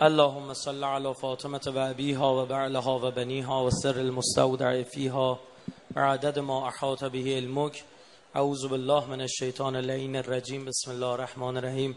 [0.00, 5.40] اللهم صل على فاطمة و أبيها و بعلها و بنيها و سر المستودع فيها
[5.96, 7.84] عدد ما احاط به علمك
[8.34, 10.64] اعوذ بالله من الشیطان اللعین الرجیم.
[10.64, 11.96] بسم الله الرحمن الرحیم.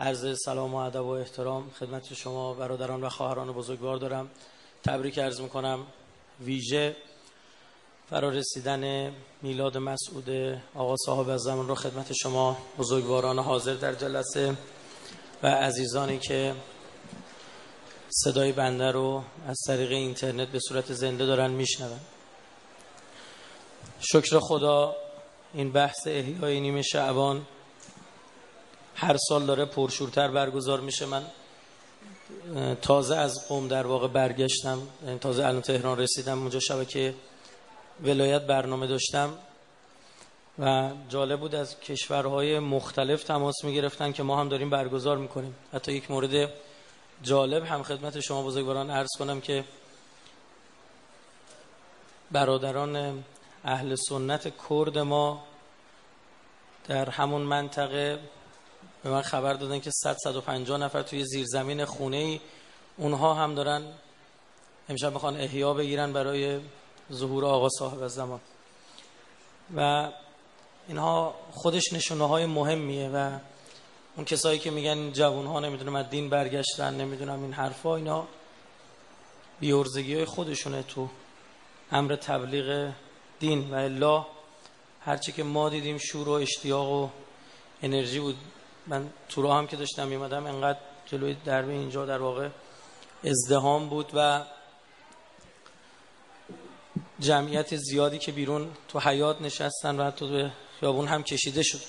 [0.00, 4.30] عرض سلام و ادب و احترام خدمت شما برادران و خواهران بزرگوار دارم.
[4.84, 5.86] تبریک عرض می‌کنم.
[6.40, 6.96] ویژه
[8.10, 9.12] فرارسیدن
[9.42, 10.30] میلاد مسعود
[10.74, 14.56] آقا صاحب از زمان رو خدمت شما بزرگواران حاضر در جلسه
[15.42, 16.54] و عزیزانی که
[18.08, 22.00] صدای بنده رو از طریق اینترنت به صورت زنده دارن میشنون.
[24.00, 24.96] شکر خدا
[25.54, 27.46] این بحث احیای نیمه شعبان
[28.94, 31.06] هر سال داره پرشورتر برگزار میشه.
[31.06, 31.26] من
[32.82, 34.82] تازه از قوم در واقع برگشتم
[35.20, 37.14] تازه الان تهران رسیدم اونجا شبکه
[38.02, 39.34] ولایت برنامه داشتم
[40.58, 45.54] و جالب بود از کشورهای مختلف تماس می‌گرفتن که ما هم داریم برگزار می‌کنیم.
[45.72, 46.50] حتی یک مورد
[47.22, 49.64] جالب هم خدمت شما بزرگواران عرض کنم که
[52.30, 53.24] برادران
[53.64, 55.44] اهل سنت کرد ما
[56.88, 58.18] در همون منطقه
[59.02, 62.40] به من خبر دادن که 100 150 نفر توی زیرزمین خونه ای
[62.96, 63.82] اونها هم دارن
[64.88, 66.60] امشب می‌خوان احیا بگیرن برای
[67.12, 68.40] ظهور آقا صاحب زمان.
[69.76, 70.08] و
[70.88, 73.38] اینها خودش نشونه های مهمیه و
[74.16, 78.26] اون کسایی که میگن جوون ها نمی‌دونم از دین برگشتن نمی‌دونم این حرفا اینا
[79.60, 81.08] بیورزگی های خودشونه تو
[81.92, 82.92] امر تبلیغ
[83.40, 83.70] دین.
[83.70, 84.26] و الا
[85.00, 87.08] هرچی که ما دیدیم شور و اشتیاق و
[87.82, 88.36] انرژی بود.
[88.86, 92.48] من تو راه هم که داشتم میمدم انقدر جلوی دربه اینجا در واقع
[93.24, 94.42] ازدهام بود و
[97.20, 101.80] جمعیت زیادی که بیرون تو حیات نشستن و تو به خیابون هم کشیده شد.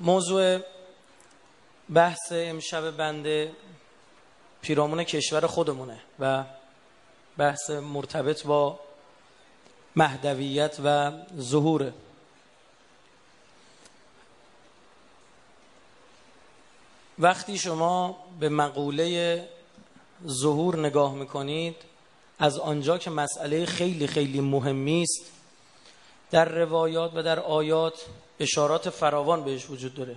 [0.00, 0.58] موضوع
[1.94, 3.52] بحث امشب بنده
[4.62, 6.44] پیرامون کشور خودمونه و
[7.38, 8.80] بحث مرتبط با
[9.96, 11.92] مهدویت و ظهوره
[17.18, 19.48] وقتی شما به مقوله
[20.26, 21.76] ظهور نگاه می‌کنید
[22.38, 25.30] از آنجا که مسئله خیلی خیلی مهمی است
[26.30, 28.06] در روایات و در آیات
[28.40, 30.16] اشارات فراوان بهش وجود داره.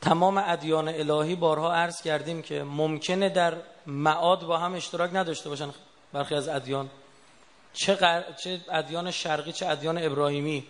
[0.00, 5.70] تمام ادیان الهی بارها عرض کردیم که ممکنه در معاد با هم اشتراک نداشته باشن
[6.12, 6.90] برخی از ادیان.
[7.72, 10.66] چه, چه ادیان شرقی چه ادیان ابراهیمی.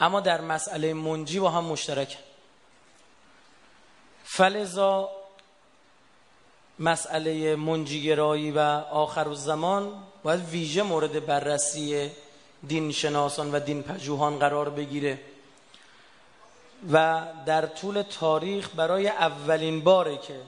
[0.00, 2.18] اما در مسئله منجی با هم مشترک.
[4.24, 5.10] فلزا
[6.78, 8.58] مسئله منجیگرایی و
[8.90, 12.10] آخر زمان باید ویژه مورد بررسی
[12.68, 15.18] دین شناسان و دین پژوهان قرار بگیره.
[16.92, 20.40] و در طول تاریخ برای اولین باره که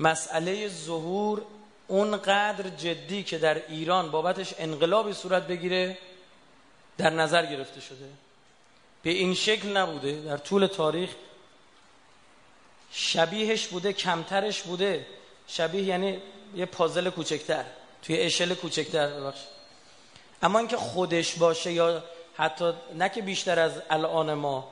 [0.00, 1.42] مسئله ظهور
[1.88, 5.98] اونقدر جدی که در ایران بابتش انقلابی صورت بگیره
[6.98, 8.08] در نظر گرفته شده.
[9.02, 10.20] به این شکل نبوده.
[10.20, 11.10] در طول تاریخ
[12.92, 15.06] شبیهش بوده کمترش بوده.
[15.46, 16.18] شبیه یعنی
[16.56, 17.64] یه پازل کوچکتر.
[18.02, 19.54] توی اشل کوچکتر ببخشید.
[20.44, 22.02] اما اینکه خودش باشه یا
[22.36, 24.68] حتی نه که بیشتر از الان ما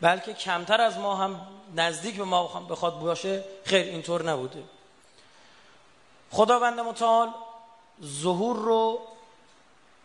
[0.00, 1.40] بلکه کمتر از ما هم
[1.76, 4.62] نزدیک به ما بخواد باشه خیر اینطور نبوده.
[6.30, 7.28] خداوند متعال
[8.04, 9.00] ظهور رو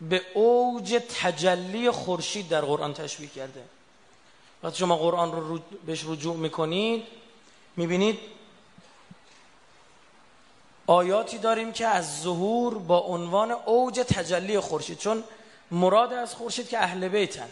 [0.00, 3.64] به اوج تجلی خورشید در قرآن تشبیه کرده.
[4.62, 7.06] وقتی شما قرآن رو بهش رجوع می‌کنید
[7.76, 8.18] می‌بینید
[10.86, 15.24] آیاتی داریم که از ظهور با عنوان اوج تجلی خورشید چون
[15.70, 17.48] مراد از خورشید که اهل بیتن.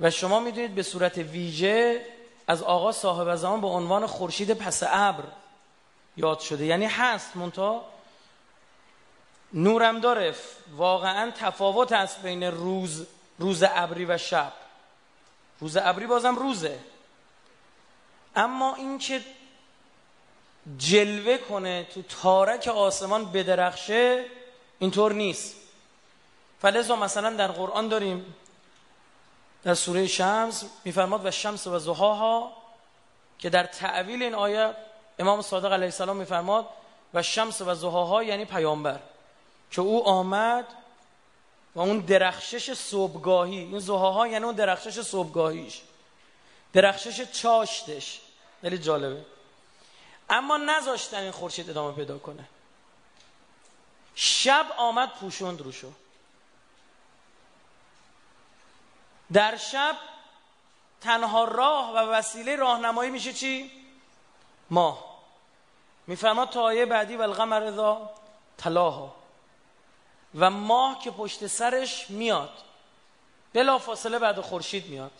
[0.00, 2.06] و شما می‌دونید به صورت ویژه
[2.46, 5.24] از آقا صاحب زمان به عنوان خورشید پس ابر
[6.16, 6.64] یاد شده.
[6.64, 7.84] یعنی هست مونتا
[9.52, 10.34] نورم داره.
[10.76, 13.06] واقعا تفاوت است بین روز
[13.38, 14.52] روز ابری و شب.
[15.60, 16.78] روز ابری بازم روزه.
[18.36, 19.20] اما اینکه
[20.78, 24.24] جلوه کنه تو تارک آسمان بدرخشه
[24.78, 25.56] اینطور نیست.
[26.62, 28.34] فلزا مثلا در قرآن داریم
[29.64, 32.52] در سوره شمس میفرماد و شمس و زهاها
[33.38, 34.74] که در تعویل این آیه
[35.18, 36.66] امام صادق علیه السلام میفرماد
[37.14, 39.00] و شمس و زهاها یعنی پیامبر.
[39.70, 40.66] که او آمد
[41.74, 45.80] و اون درخشش صبحگاهی این زهاها یعنی اون درخشش صبحگاهیش.
[46.72, 48.20] درخشش چاشتش.
[48.60, 49.33] خیلی جالبه.
[50.30, 52.44] اما نذاشتن این خورشید ادامه پیدا کنه.
[54.14, 55.92] شب آمد پوشوند روشو.
[59.32, 59.96] در شب
[61.00, 63.70] تنها راه و وسیله راهنمایی میشه چی؟
[64.70, 65.14] ماه.
[66.06, 68.10] میفرماد تا آیه بعدی و القمر اذا
[68.58, 69.14] تلاها.
[70.34, 72.58] و ماه که پشت سرش میاد.
[73.52, 75.12] بلا فاصله بعد خورشید میاد.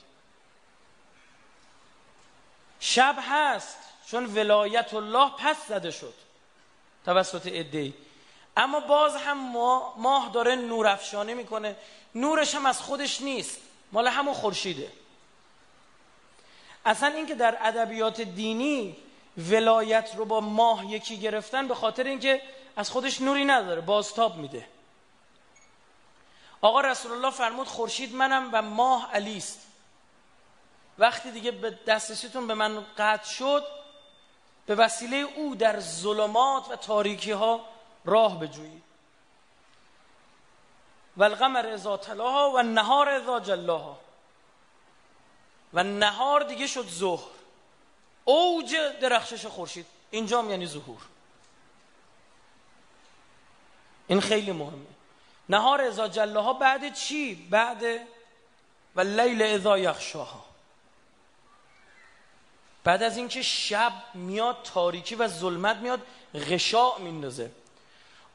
[2.81, 3.79] شب هست.
[4.15, 6.15] چون ولایت الله پس زده شد.
[7.05, 7.95] توسط ادهی
[8.57, 9.39] اما باز هم
[9.99, 11.77] ماه داره نور افشانه می‌کنه.
[12.15, 13.61] نورش هم از خودش نیست.
[13.93, 14.93] مال همون خورشیده.
[16.87, 18.97] اصلا اینکه در ادبیات دینی
[19.39, 22.43] ولایت رو با ماه یکی گرفتن به خاطر اینکه
[22.77, 24.67] از خودش نوری نداره بازتاب میده.
[26.61, 29.67] آقا رسول الله فرمود خورشید منم و ماه علی است
[30.99, 33.84] وقتی دیگه به دسترسیتون به من قطع شد
[34.67, 37.69] به وسیله او در ظلمات و تاریکی ها
[38.05, 38.85] راه بجویید
[41.17, 43.99] و القمر ازا تلاها و نهار ازا جلاها.
[45.75, 47.31] و نهار دیگه شد ظهر.
[48.25, 49.87] اوج درخشش خورشید.
[50.11, 51.01] اینجام یعنی ظهور.
[54.07, 54.87] این خیلی مهمه.
[55.49, 57.83] نهار ازا جلاها بعد چی؟ بعد
[58.97, 60.45] و لیل ازا یخشاها
[62.85, 66.01] بعد از اینکه شب میاد تاریکی و ظلمت میاد
[66.35, 67.51] غشاء میندازه.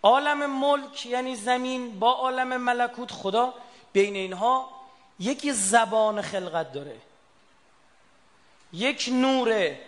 [0.04, 3.54] عالم ملک یعنی زمین با عالم ملکوت خدا
[3.94, 4.70] بین اینها
[5.20, 6.96] یکی زبان خلقت داره.
[8.74, 9.80] یک نوره.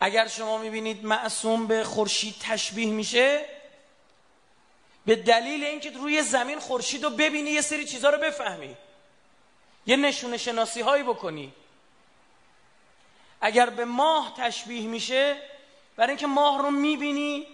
[0.00, 3.44] اگر شما می‌بینید معصوم به خورشید تشبیه میشه
[5.06, 8.76] به دلیل اینکه روی زمین خورشید رو ببینی یه سری چیزها رو بفهمی.
[9.86, 11.52] یه نشونه شناسی هایی بکنی.
[13.40, 15.36] اگر به ماه تشبیه میشه
[15.96, 17.46] برای اینکه ماه رو می‌بینی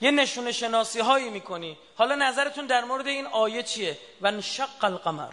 [0.00, 1.78] یه نشونه شناسی هایی می‌کنی.
[1.96, 5.32] حالا نظرتون در مورد این آیه چیه؟ و انشق القمر.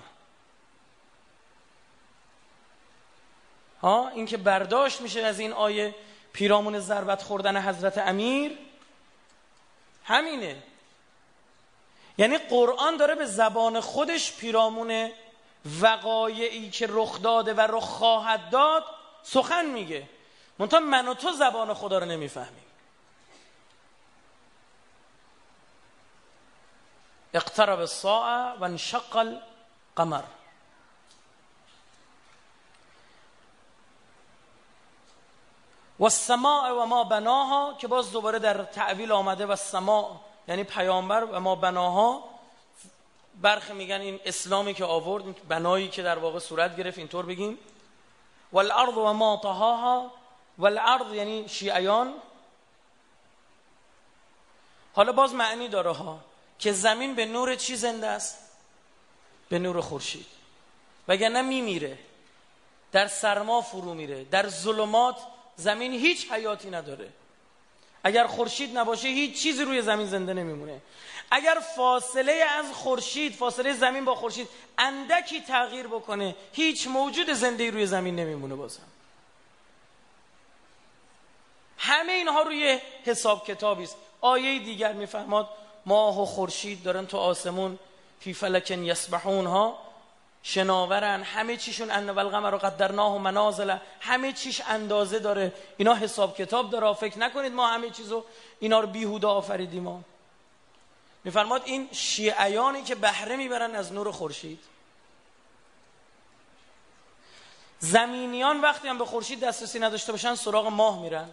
[3.82, 5.96] ها این که برداشت میشه از این آیه
[6.34, 8.58] پیرامون ضربت خوردن حضرت امیر
[10.04, 10.64] همینه.
[12.18, 15.12] یعنی قرآن داره به زبان خودش پیرامون
[15.82, 18.84] وقایعی که رخ داده و رخ خواهد داد
[19.24, 20.10] سخن میگه.
[20.60, 22.66] منتها من و تو زبان خدا رو نمی‌فهمیم.
[27.34, 30.24] اقترب الساعه و انشق القمر.
[36.00, 40.12] و السماء و ما بناها که باز دوباره در تعویل آمده و السماء
[40.48, 42.31] یعنی پیامبر و ما بناها
[43.42, 47.58] برخی میگن این اسلامی که آورد بنایی که در واقع صورت گرفت اینطور بگیم.
[48.52, 50.12] و الارض و ما طهاها
[50.58, 52.14] و الارض یعنی شیعیان.
[54.94, 56.20] حالا باز معنی داره ها
[56.60, 58.38] که زمین به نور چی زنده است؟
[59.50, 60.26] به نور خورشید.
[61.08, 61.98] وگرنه میمیره.
[62.92, 64.24] در سرما فرو میره.
[64.24, 65.18] در ظلمات
[65.56, 67.10] زمین هیچ حیاتی نداره.
[68.04, 70.82] اگر خورشید نباشه هیچ چیزی روی زمین زنده نمیمونه.
[71.32, 77.86] اگر فاصله از خورشید فاصله زمین با خورشید اندکی تغییر بکنه هیچ موجود زنده روی
[77.86, 78.84] زمین نمیمونه بازم.
[81.78, 83.96] همه اینها روی حساب کتابی است.
[84.22, 85.50] آیه دیگر میفهماد
[85.86, 87.80] ماه و خورشید دارن تو آسمون
[88.20, 89.91] فی فلکن یسبحون ها
[90.44, 95.54] شناورن همه چیشون ان والقمر قدرناه و منازل همه چیش اندازه داره.
[95.78, 98.24] اینا حساب کتاب داره فکر نکنید ما همه چیزو
[98.60, 99.84] اینا رو بیهوده آفریدیم.
[99.84, 100.02] ما
[101.24, 104.60] میفرماد این شیعیانی که بهره می‌برن از نور خورشید.
[107.80, 111.30] زمینیان وقتی هم به خورشید دسترسی نداشته باشن سراغ ماه میرن.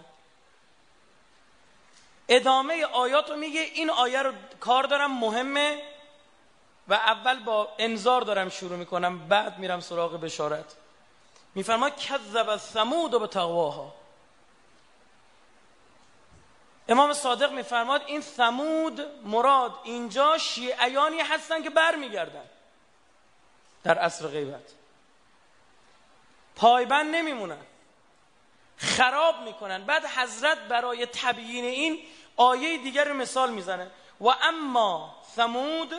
[2.28, 5.82] ادامه آیات رو میگه این آیه رو کار دارم مهمه.
[6.88, 10.76] و اول با انذار دارم شروع می‌کنم بعد میرم سراغ بشارت.
[11.54, 13.94] میفرما کذب ثمود و به تقواها
[16.88, 22.44] امام صادق میفرماد این ثمود مراد اینجا شیعیانی هستن که بر میگردن
[23.82, 24.72] در عصر غیبت.
[26.56, 27.66] پایبند نمیمونن
[28.76, 29.84] خراب می‌کنن.
[29.84, 31.98] بعد حضرت برای تبیین این
[32.36, 33.90] آیه دیگر مثال می‌زنه.
[34.20, 35.94] و اما ثمود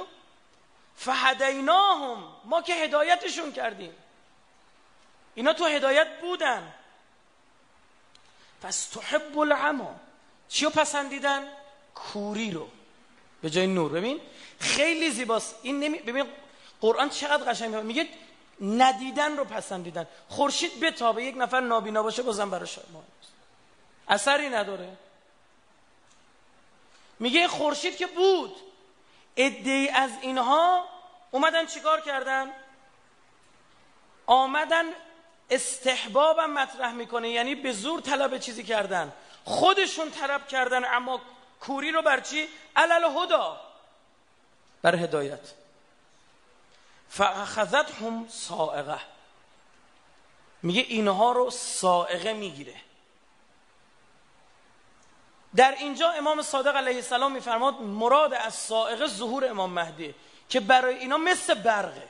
[1.00, 2.24] فهدیناهم.
[2.46, 3.94] ما که هدایتشون کردیم.
[5.36, 6.74] اینا تو هدایت بودن.
[8.62, 9.96] پس تحب العما
[10.50, 11.48] چی رو پسندیدن؟
[11.96, 12.70] کوری رو.
[13.42, 13.92] به جای نور.
[13.92, 14.22] ببین
[14.60, 15.56] خیلی زیباست.
[15.62, 16.00] این نمی...
[16.00, 16.26] ببین
[16.82, 18.10] قرآن چقدر قشنگ میگه
[18.62, 20.08] ندیدن رو پسندیدن.
[20.30, 21.24] خورشید بتابه.
[21.24, 23.04] یک نفر نابینا باشه بازم براش مهم
[24.08, 24.98] اثری نداره.
[27.20, 28.56] میگه خورشید که بود.
[29.40, 30.86] ادعی از اینها
[31.32, 32.52] اومدن چیکار کردن؟
[34.26, 34.86] آمدن
[35.50, 39.14] استحبابم مطرح می‌کنه یعنی به زور طلب چیزی کردن.
[39.46, 41.22] خودشون طلب کردن اما
[41.62, 43.62] کوری رو بر چی؟ علل هدا
[44.82, 45.54] بر هدایت.
[47.10, 49.00] فاخذت هم سائقه
[50.64, 52.76] میگه اینها رو سائقه می‌گیره.
[55.56, 60.16] در اینجا امام صادق علیه السلام میفرماد مراد از سائقه ظهور امام مهدی
[60.50, 62.08] که برای اینا مثل برقه.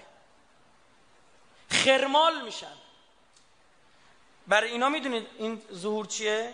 [1.70, 2.74] خرمال میشن.
[4.48, 6.54] برای اینا می‌دونید این ظهور چیه؟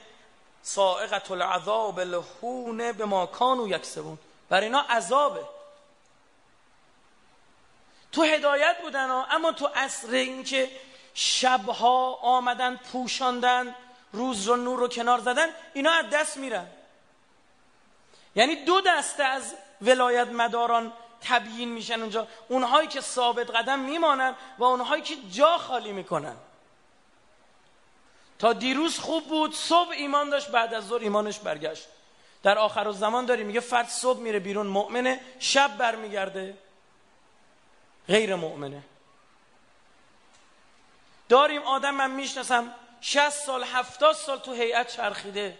[0.61, 4.17] سائقت العذاب لهونه به ما کانو یکسبون.
[4.49, 5.45] برای اینا عذابه.
[8.11, 10.71] تو هدایت بودن ها اما تو اصر اینکه
[11.13, 13.75] شبها آمدن پوشاندن
[14.15, 16.67] روز رو نور رو کنار زدن اینا از دست میرن.
[18.35, 22.27] یعنی دو دسته از ولایت مداران تبیین میشن اونجا.
[22.47, 26.35] اونهایی که ثابت قدم میمانن و اونهایی که جا خالی می‌کنن.
[28.39, 31.87] تا دیروز خوب بود صبح ایمان داشت بعد از ظهر ایمانش برگشت.
[32.43, 36.57] در آخر زمان داریم میگه فرد صبح میره بیرون مؤمنه شب برمیگرده.
[38.07, 38.81] غیر مؤمنه.
[41.29, 42.73] داریم آدم من می‌شناسم
[43.07, 45.57] 60 سال 70 سال تو هیئت چرخیده.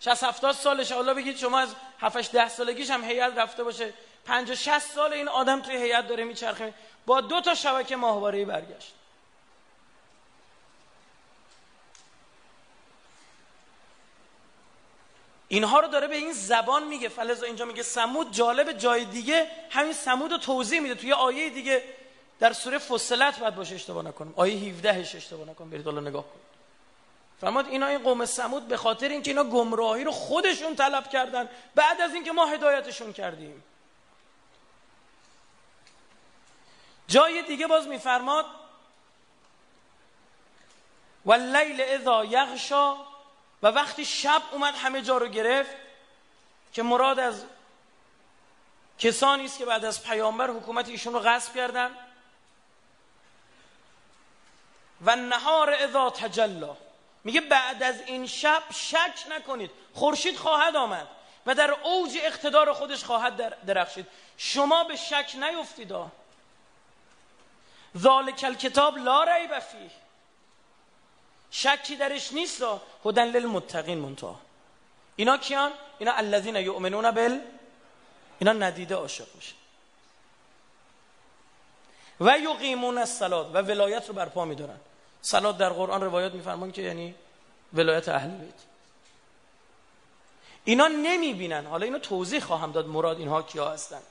[0.00, 0.92] 60 70 سالش.
[0.92, 3.92] حالا بگید شما از 7 10 سالگیش هم هیئت رفته باشه.
[4.26, 6.74] 50 60 سال این آدم توی هیئت داره میچرخه.
[7.06, 8.92] با دو تا شبکه ماهواره برگشت.
[15.48, 17.08] اینها رو داره به این زبان میگه.
[17.08, 20.94] فلزا اینجا میگه سمود جالب جای دیگه همین سمود رو توضیح میده.
[20.94, 21.82] توی آیه دیگه
[22.42, 24.34] در سوره فصلت باید باشه اشتباه نکنم.
[24.36, 25.70] آیه 17 اشتباه نکنم.
[25.70, 26.42] برید حالا نگاه کنید.
[27.40, 32.00] فرماد اینا این قوم سمود به خاطر اینکه اینا گمراهی رو خودشون طلب کردن بعد
[32.00, 33.62] از اینکه ما هدایتشون کردیم.
[37.08, 38.46] جای دیگه باز میفرماد
[41.26, 42.96] و لیل اذا یغشا
[43.62, 45.76] و وقتی شب اومد همه جا رو گرفت
[46.72, 47.44] که مراد از
[48.98, 51.90] کسانی است که بعد از پیامبر حکومت ایشون رو غصب کردن.
[55.02, 56.76] و نهار اذا تجلا
[57.24, 59.70] میگه بعد از این شب شک نکنید.
[59.94, 61.08] خورشید خواهد آمد
[61.46, 64.06] و در اوج اقتدار خودش خواهد درخشید.
[64.36, 65.92] شما به شک نیفتید.
[67.98, 69.90] ذالک الکتاب لا ریب فیه.
[71.50, 72.64] شکی درش نیست.
[73.04, 74.40] هدن للمتقین منتها.
[75.16, 77.40] اینا کیان؟ اینا الذین یؤمنون بل
[78.38, 79.54] اینا ندیده عاشق میشه.
[82.20, 84.80] و یقیمون الصلات و ولایت رو برپا میدارن.
[85.22, 87.14] صلات در قرآن روایات میفرمان که یعنی
[87.72, 88.54] ولایت اهل بیت.
[90.64, 91.66] اینا نمی‌بینن.
[91.66, 94.02] حالا اینو توضیح خواهم داد مراد اینها کیا هستن.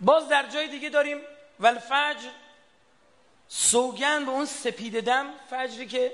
[0.00, 1.20] باز در جای دیگه داریم
[1.60, 2.30] ولفجر
[3.48, 6.12] سوگن به اون سپید دم فجری که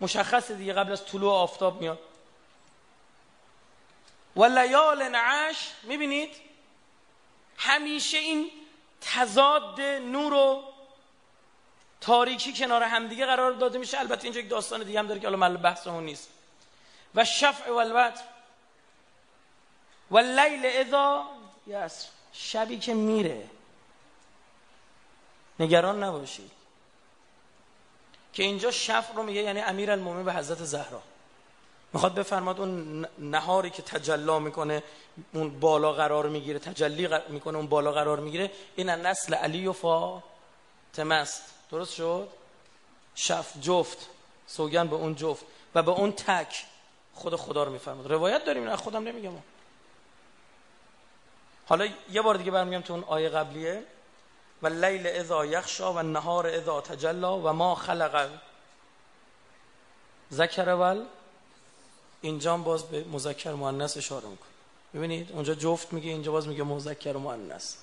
[0.00, 1.98] مشخص دیگه قبل از طلوع آفتاب میاد.
[4.36, 6.30] و لیال نعش می‌بینید؟
[7.56, 8.50] همیشه این
[9.00, 10.62] تضاد نور و
[12.00, 14.00] تاریکی کنار همدیگه قرار داده میشه.
[14.00, 16.28] البته اینجا یک داستان دیگه هم داره که حالا محل بحث اون نیست.
[17.14, 18.22] و شفع و البت
[20.10, 21.26] و لیل اذا
[21.66, 23.50] یس شبی که میره.
[25.60, 26.50] نگران نباشید.
[28.32, 31.02] که اینجا شفع رو میگه یعنی امیر المومن به حضرت زهرا.
[31.92, 34.82] می‌خواد بفرماد اون نهاری که تجلا می‌کنه
[35.32, 41.14] اون بالا قرار می‌گیره تجلی می‌کنه اون بالا قرار می‌گیره این نسل علی و فاطمه
[41.14, 42.28] است درست شد؟
[43.14, 44.08] شف جفت.
[44.46, 45.44] سوگن به اون جفت
[45.74, 46.64] و به اون تک
[47.14, 48.12] خود خدا رو میفرماد.
[48.12, 49.32] روایت داریم نه خودم نمیگم.
[51.68, 53.84] حالا یه بار دیگه برمیگم تو اون آیه قبلیه.
[54.62, 58.28] و لیل اذا یخشا و نهار اذا تجلا و ما خلق
[60.32, 61.04] ذکر ول
[62.20, 64.50] اینجا باز به مذکر مؤنث اشاره می‌کنه.
[64.94, 67.76] ببینید اونجا جفت میگه اینجا باز میگه مذکر مؤنث.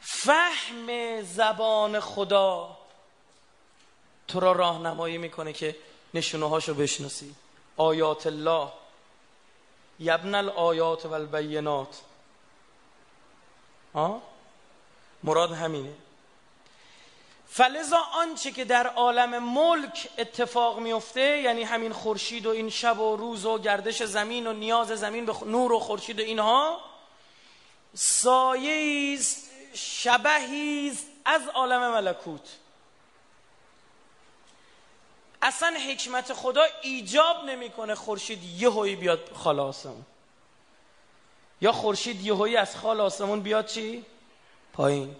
[0.00, 2.78] فهم زبان خدا
[4.28, 5.76] تو را راهنمایی می‌کنه که
[6.14, 7.34] نشونه هاشو بشناسی.
[7.76, 8.68] آیات الله.
[10.00, 12.00] یبن الآیات و البینات
[15.22, 15.94] مراد همینه.
[17.50, 23.16] فلزا آنچه که در عالم ملک اتفاق میفته یعنی همین خورشید و این شب و
[23.16, 26.80] روز و گردش زمین و نیاز زمین به نور و خورشید و اینها
[27.94, 32.56] سایه است شبهی از عالم ملکوت.
[35.42, 40.06] اصلا حکمت خدا ایجاب نمی‌کنه خورشید یهویی بیاد خال آسمون.
[41.60, 44.04] یا خورشید یهویی از خال آسمون بیاد چی؟
[44.72, 45.16] پایین.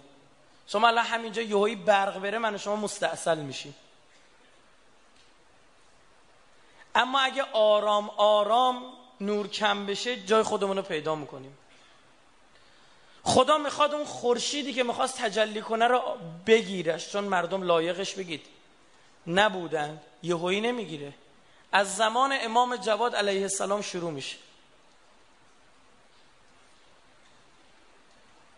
[0.71, 3.75] شما الان همینجا یهویی برق بره من شما مستاصل میشیم.
[6.95, 8.83] اما اگه آرام آرام
[9.21, 11.57] نور کم بشه جای خودمون رو پیدا می‌کنیم.
[13.23, 18.45] خدا می‌خواد اون خورشیدی که می‌خواست تجلی کنه رو بگیرش چون مردم لایقش بگید.
[19.27, 21.13] نبودن یهویی نمی‌گیره.
[21.71, 24.37] از زمان امام جواد علیه السلام شروع میشه.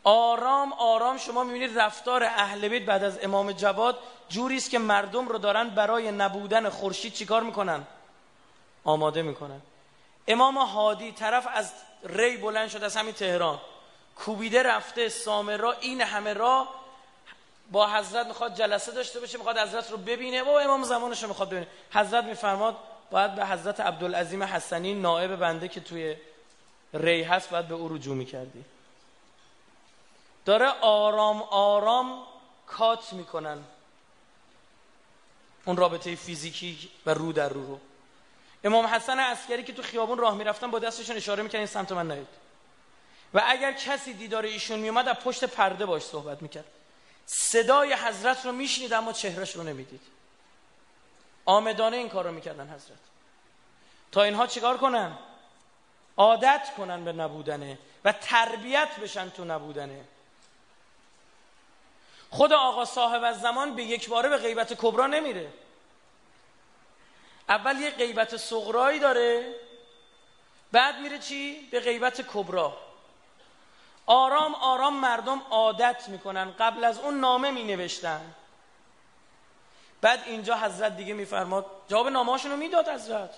[0.03, 5.27] آرام آرام شما می‌بینید رفتار اهل بیت بعد از امام جواد جوری است که مردم
[5.27, 7.83] رو دارن برای نبودن خورشید چیکار می‌کنن؟
[8.83, 9.61] آماده می‌کنن.
[10.27, 11.71] امام هادی طرف از
[12.03, 13.59] ری بلند شد از همین تهران.
[14.15, 16.67] کوبیده رفته سامرا این همه را
[17.71, 20.43] با حضرت می‌خواد جلسه داشته باشه می‌خواد حضرت رو ببینه.
[20.43, 21.67] و امام زمانش رو می‌خواد ببینه.
[21.93, 22.75] حضرت میفرماد
[23.11, 26.15] باید به حضرت عبدالعظیم حسنی نائب بنده که توی
[26.93, 28.65] ری هست باید به او رجوع می‌کردی.
[30.45, 32.23] داره آرام آرام
[32.67, 33.63] کات می‌کنن.
[35.65, 37.79] اون رابطه فیزیکی و رو در رو رو.
[38.63, 42.07] امام حسن عسکری که تو خیابون راه می‌رفتن با دستشون اشاره می‌کنن این سمت من
[42.07, 42.27] نهید
[43.33, 46.65] و اگر کسی دیدار ایشون میومد از پشت پرده باش صحبت می‌کرد.
[47.25, 50.01] صدای حضرت رو میشنید اما چهرش رو نمی‌دید.
[51.45, 52.99] آمدانه این کار رو می‌کردن حضرت.
[54.11, 55.17] تا اینها چیکار کنن؟
[56.17, 60.01] عادت کنن به نبودنه و تربیت بشن تو نبودنه.
[62.31, 65.53] خود آقا صاحب از زمان به یک باره به غیبت کبرا نمیره.
[67.49, 69.55] اول یه غیبت صغرایی داره
[70.71, 72.77] بعد میره چی؟ به غیبت کبرا.
[74.05, 78.33] آرام آرام مردم عادت می‌کنن قبل از اون نامه می نوشتن
[80.01, 83.29] بعد اینجا حضرت دیگه میفرماد جواب نامهاشون رو می‌داد حضرت.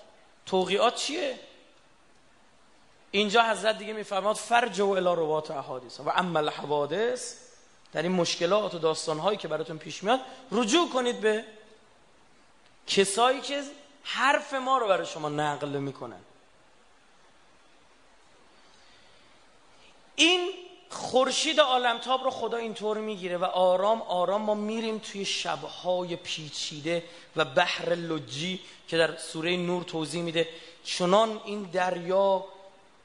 [0.46, 1.38] توقیات چیه؟
[3.10, 7.36] اینجا حضرت دیگه میفرماد فرج و الی روات احادیث و عمل حوادث
[7.94, 10.20] در این مشکلات و داستانهایی که براتون پیش میاد
[10.52, 11.44] رجوع کنید به
[12.86, 13.62] کسایی که
[14.02, 16.20] حرف ما رو برای شما نقل می‌کنن.
[20.16, 20.50] این
[20.90, 27.04] خورشید عالمتاب رو خدا اینطور می‌گیره و آرام آرام ما میریم توی شبهای پیچیده
[27.36, 30.48] و بحر لجی که در سوره نور توضیح میده.
[30.84, 32.44] چنان این دریا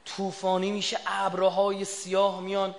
[0.04, 2.74] طوفانی میشه ابرهای سیاه میان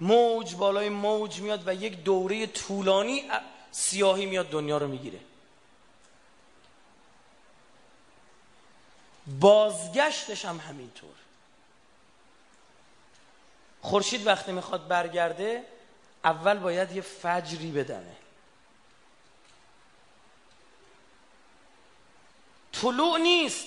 [0.00, 3.30] موج بالای موج میاد و یک دوره طولانی
[3.72, 5.20] سیاهی میاد دنیا رو می‌گیره.
[9.26, 11.14] بازگشتش هم همینطور.
[13.82, 15.64] خورشید وقتی می‌خواد برگرده
[16.24, 18.16] اول باید یه فجری بدنه.
[22.72, 23.66] طلوع نیست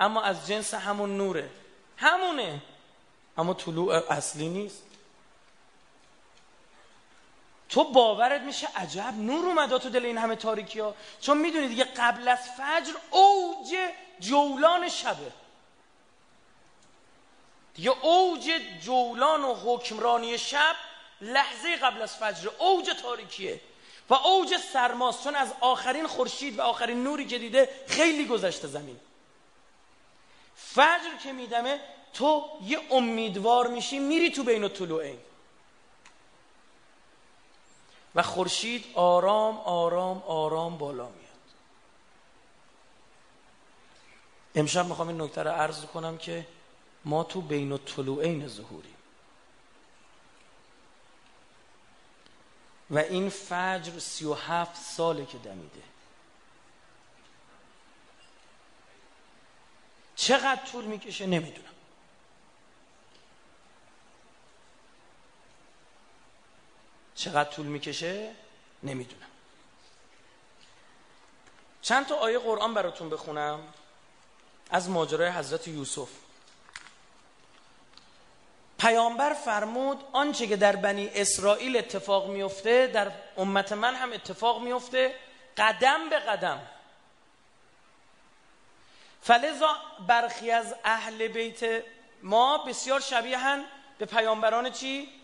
[0.00, 1.50] اما از جنس همون نوره.
[1.96, 2.62] همونه
[3.38, 4.82] اما طلوع اصلی نیست.
[7.70, 11.84] تو باورت میشه عجب نور اومده تو دل این همه تاریکی ها چون می‌دونی دیگه
[11.84, 13.76] قبل از فجر اوج
[14.20, 15.32] جولان شبه.
[17.74, 18.50] دیگه اوج
[18.82, 20.76] جولان و حکمرانی شب
[21.20, 23.60] لحظه قبل از فجر اوج تاریکیه.
[24.10, 29.00] و اوج سرماست چون از آخرین خورشید و آخرین نوری که دیده خیلی گذشته زمین.
[30.56, 31.80] فجر که میدمه
[32.14, 35.18] تو یه امیدوار میشی میری تو بین طلوعین
[38.14, 41.30] و خورشید آرام آرام آرام بالا میاد.
[44.54, 46.46] امشب می‌خوام این نکته رو عرض کنم که
[47.04, 48.94] ما تو بین طلوعین ظهوریم.
[52.90, 55.82] و این فجر سی و هفت ساله که دمیده.
[60.16, 61.70] چقدر طول می‌کشه؟ نمی‌دونم.
[67.20, 68.32] چقدر طول می‌کشه؟
[68.82, 69.26] نمی‌دونم.
[71.82, 73.60] چند تا آیه قرآن براتون بخونم؟
[74.70, 76.08] از ماجرای حضرت یوسف.
[78.78, 85.14] پیامبر فرمود آنچه که در بنی اسرائیل اتفاق میفته در امت من هم اتفاق میفته
[85.56, 86.60] قدم به قدم.
[89.22, 91.84] فلذا برخی از اهل بیت
[92.22, 93.64] ما بسیار شبیهن
[93.98, 95.19] به پیامبران چی؟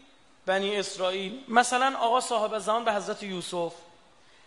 [0.46, 1.44] بنی اسرائیل.
[1.48, 3.72] مثلا آقا صاحب زمان به حضرت یوسف.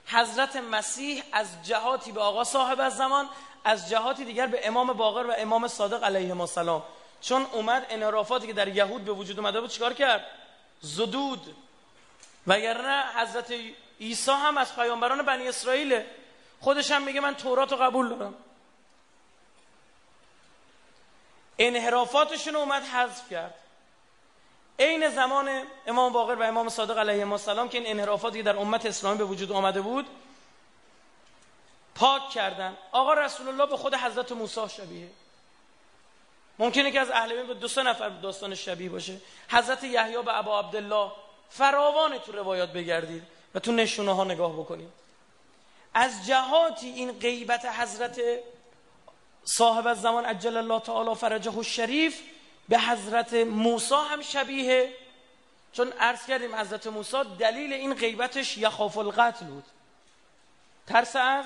[0.08, 3.30] حضرت مسیح از جهاتی به آقا صاحب زمان
[3.64, 6.84] از جهاتی دیگر به امام باقر و امام صادق علیه السلام.
[7.22, 10.26] چون اومد انحرافاتی که در یهود به وجود اومده بود چیکار کرد؟
[10.82, 11.56] زدود.
[12.48, 13.54] وگرنه حضرت
[14.00, 16.04] عیسی هم از پیامبران بنی اسرائیل
[16.62, 18.34] خودش هم میگه من تورات رو قبول دارم.
[21.60, 23.54] انحرافاتشون اومد حذف کرد.
[24.80, 29.18] عین زمان امام باقر و امام صادق علیه السلام که این انحرافاتی در امت اسلامی
[29.18, 30.06] به وجود آمده بود
[31.96, 32.78] پاک کردن.
[32.92, 35.08] آقا رسول الله به خود حضرت موسی شبیه.
[36.60, 39.22] ممکنه که از اهل بیت به دو سه نفر داستان شبیه باشه.
[39.50, 41.12] حضرت یحیی به ابا عبدالله
[41.50, 43.24] فراوان تو روایات بگردید
[43.56, 44.90] و تو نشونه ها نگاه بکنید.
[45.94, 48.22] از جهاتی این غیبت حضرت
[49.44, 52.22] صاحب زمان عجل الله تعالی فرجه و شریف
[52.70, 54.94] به حضرت موسی هم شبیه.
[55.74, 59.66] چون عرض کردیم حضرت موسی دلیل این غیبتش یخاف القتل بود.
[60.88, 61.46] ترس از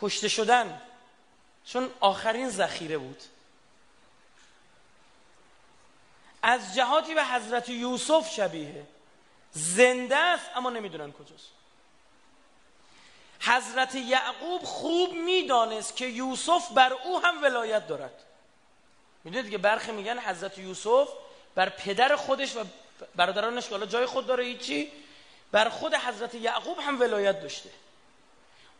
[0.00, 0.80] کشته شدن.
[1.66, 3.22] چون آخرین ذخیره بود.
[6.42, 8.86] از جهاتی به حضرت یوسف شبیه.
[9.52, 11.48] زنده است اما نمی‌دونن کجاست.
[13.40, 18.24] حضرت یعقوب خوب می‌دانست که یوسف بر او هم ولایت دارد.
[19.28, 21.08] می‌دونید که برخی میگن حضرت یوسف
[21.54, 22.64] بر پدر خودش و
[23.16, 24.88] برادرانش که جای خود داره هیچی
[25.52, 27.70] بر خود حضرت یعقوب هم ولایت داشته.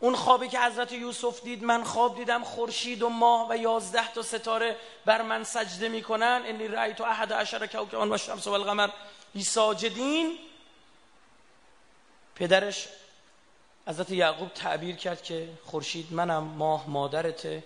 [0.00, 4.22] اون خوابی که حضرت یوسف دید من خواب دیدم خورشید و ماه و یازده تا
[4.22, 6.42] ستاره بر من سجده می‌کنن.
[6.46, 8.88] انی رأیت احد عشر کوکبا و شمس و القمر.
[9.44, 10.38] ساجدین.
[12.34, 12.88] پدرش
[13.86, 17.64] حضرت یعقوب تعبیر کرد که خورشید منم ماه مادرته.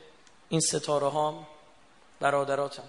[0.48, 1.46] این ستاره ها
[2.22, 2.88] برادراتم.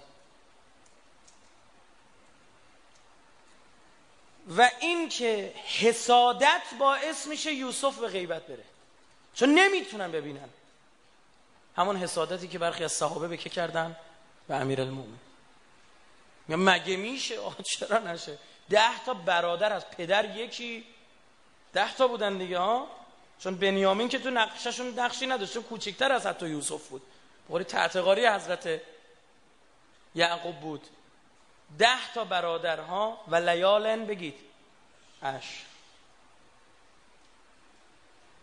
[4.56, 8.64] و این که حسادت باعث میشه یوسف به غیبت بره.
[9.34, 10.48] چون نمی‌تونن ببینن.
[11.76, 13.96] همون حسادتی که برخی از صحابه به که کردن؟
[14.48, 15.18] به امیر المومن
[16.48, 18.38] مگه میشه؟ آه چرا نشه؟
[18.70, 20.84] ده تا برادر از پدر یکی.
[21.72, 22.88] ده تا بودن دیگه ها
[23.38, 27.02] چون بنیامین که تو نقششون نقشی نداشت چون کوچکتر از حتی یوسف بود.
[27.48, 28.80] بخوری تعتقاری حضرت
[30.14, 30.86] یعقوب بود.
[31.78, 34.38] ده تا برادرها و لیالن بگید.
[35.22, 35.64] اش.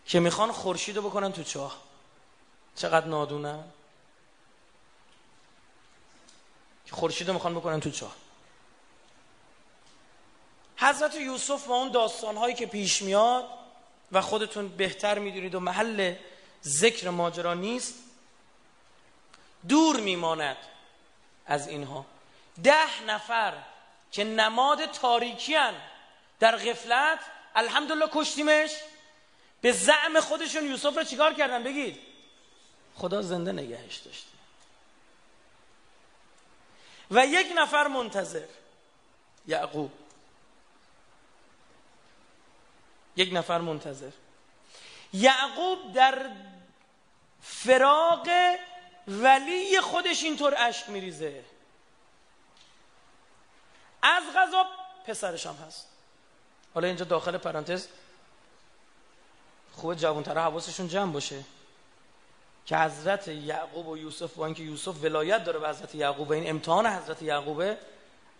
[0.06, 1.82] که می‌خوان خورشید رو بکنن تو چاه.
[2.76, 3.64] چقدر نادونن؟
[6.86, 8.16] که خورشید رو می‌خوان بکنن تو چاه.
[10.76, 13.44] حضرت یوسف و اون داستان هایی که پیش میاد
[14.12, 16.14] و خودتون بهتر می‌دونید و محل
[16.64, 17.94] ذکر ماجرا نیست
[19.68, 20.56] دور میماند.
[21.46, 22.06] از اینها.
[22.62, 23.54] ده نفر
[24.12, 25.74] که نماد تاریکیان
[26.40, 27.18] در غفلت
[27.54, 28.70] الحمدلله کشتیمش.
[29.60, 31.98] به زعم خودشون یوسف رو چیکار کردن بگید؟
[32.94, 34.28] خدا زنده نگهش داشته
[37.10, 38.46] و یک نفر منتظر
[39.46, 39.92] یعقوب.
[43.16, 44.10] یک نفر منتظر.
[45.12, 46.30] یعقوب در
[47.42, 48.28] فراق
[49.08, 51.44] ولی خودش اینطور اشک میریزه.
[54.02, 54.66] از غذا
[55.06, 55.86] پسرش هم هست.
[56.74, 57.86] حالا اینجا داخل پرانتز
[59.72, 61.44] خوب جوانتره حواسشون جمع باشه
[62.66, 66.50] که حضرت یعقوب و یوسف با اینکه یوسف ولایت داره به حضرت یعقوب و این
[66.50, 67.78] امتحان حضرت یعقوبه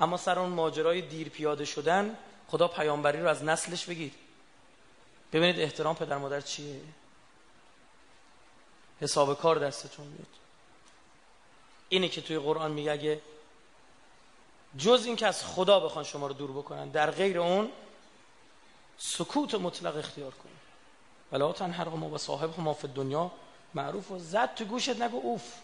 [0.01, 4.15] اما سر اون ماجرای دیر پیاده شدن خدا پیامبری رو از نسلش بگید
[5.33, 6.81] ببینید احترام پدر مادر چیه؟
[9.01, 10.42] حساب کار دستتون میاد.
[11.93, 13.21] اینه که توی قرآن میگه اگه
[14.79, 17.71] جز این که از خدا بخوان شما رو دور بکنن در غیر اون
[18.99, 20.57] سکوت مطلق اختیار کنید
[21.33, 23.31] ولا تنهر ما و صاحب ما فی دنیا
[23.75, 25.55] معروف و زد تو گوشت نگو اوف.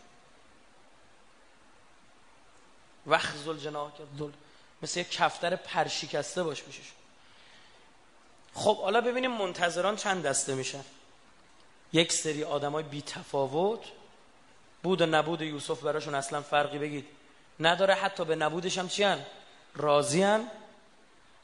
[3.06, 4.30] وخزل جناح دل
[4.82, 6.82] مثل یک کفتر پرشیکسته باش میشه
[8.54, 10.84] خب حالا ببینیم منتظران چند دسته میشن.
[11.92, 13.80] یک سری آدمای بی تفاوت
[14.82, 17.06] بود و نبود یوسف براشون اصلا فرقی بگید.
[17.60, 19.24] نداره حتی به نبودش هم چیان
[19.74, 20.50] راضیان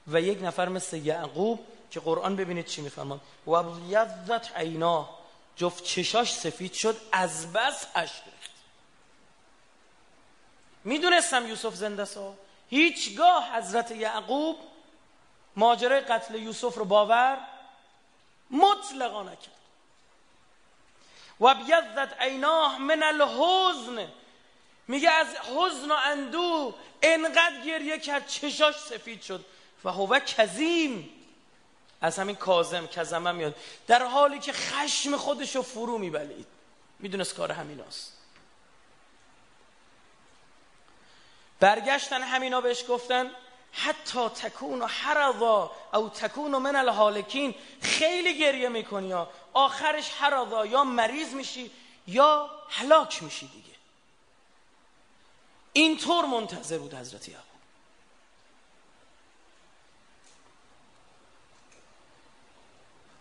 [0.07, 5.09] و یک نفر مثل یعقوب که قرآن ببینید چی میفرمان و بیضت عینا.
[5.57, 8.23] جفت چشاش سفید شد از بس اشک
[10.85, 12.35] می‌دونستم یوسف زنده سا.
[12.71, 14.57] هیچگاه حضرت یعقوب
[15.57, 17.39] ماجرای قتل یوسف رو باور
[18.51, 19.54] مطلقا نکرد.
[21.41, 24.09] و بیضت عیناه من الحزن.
[24.89, 29.45] میگه از حزن و اندو انقدر گریه کرد چشاش سفید شد.
[29.85, 31.11] و هو کظیم.
[32.01, 33.57] از همین کازم کزمه میاد.
[33.87, 36.47] در حالی که خشم خودشو فرو میبلید.
[36.99, 38.19] می‌دونست کار همیناست.
[41.61, 43.31] برگشتن همینا بهش گفتن
[43.75, 50.85] حتی تکون و حرضا او تکون من الحالکین خیلی گریه می‌کنی یا آخرش حرضا یا
[50.85, 51.71] مریض میشی
[52.07, 53.75] یا هلاک میشی دیگه.
[55.73, 57.45] اینطور منتظر بود حضرت یعقوب.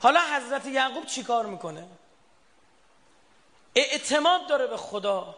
[0.02, 1.88] حالا حضرت یعقوب چیکار می‌کنه؟
[3.76, 5.36] اعتماد داره به خدا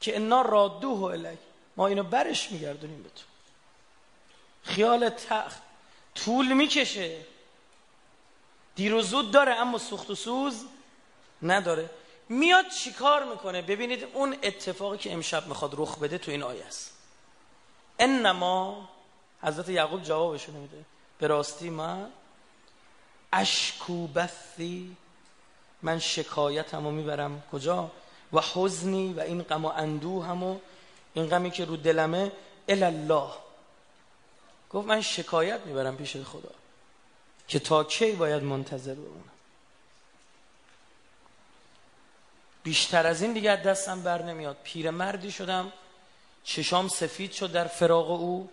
[0.00, 1.36] که انا رادوه
[1.76, 3.31] ما اینو برش میگردونیم به تو.
[4.62, 5.62] خیال تخت.
[6.14, 7.20] طول می‌کشه.
[8.74, 10.64] دیر و زود داره اما سوخت و سوز
[11.42, 11.90] نداره.
[12.28, 16.92] میاد چیکار می‌کنه؟ ببینید اون اتفاقی که امشب می‌خواد رخ بده تو این آیه است.
[17.98, 18.88] انما
[19.42, 20.84] حضرت یعقوب جوابش نمیده.
[21.18, 22.10] به راستی من
[23.32, 24.96] اشکو بثی
[25.82, 27.42] من شکایتمو می‌برم.
[27.52, 27.90] کجا؟
[28.32, 30.58] و حزنی و این غم و اندوهمو
[31.14, 32.32] این غمی که رو دلمه
[32.68, 33.30] الله.
[34.74, 36.50] گفت من شکایت می‌برم پیش خدا
[37.48, 39.30] که تا کی باید منتظر بمونم.
[42.62, 44.56] بیشتر از این دیگه دستم بر نمیاد.
[44.64, 45.72] پیرمردی شدم.
[46.44, 48.50] چشام سفید شد در فراغ او.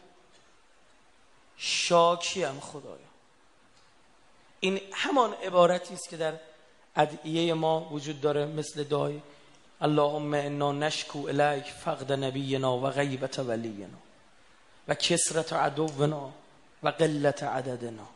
[1.58, 3.10] شاکیم خدایا.
[4.60, 6.34] این همان عبارتی است که در
[6.96, 9.22] ادعیه ما وجود داره مثل دای
[9.82, 14.09] اللهم انا نشکو الیک فقد نبینا و غیبت ولینا.
[14.89, 16.32] و کسرت عدونا
[16.84, 18.08] و قلت عددنا.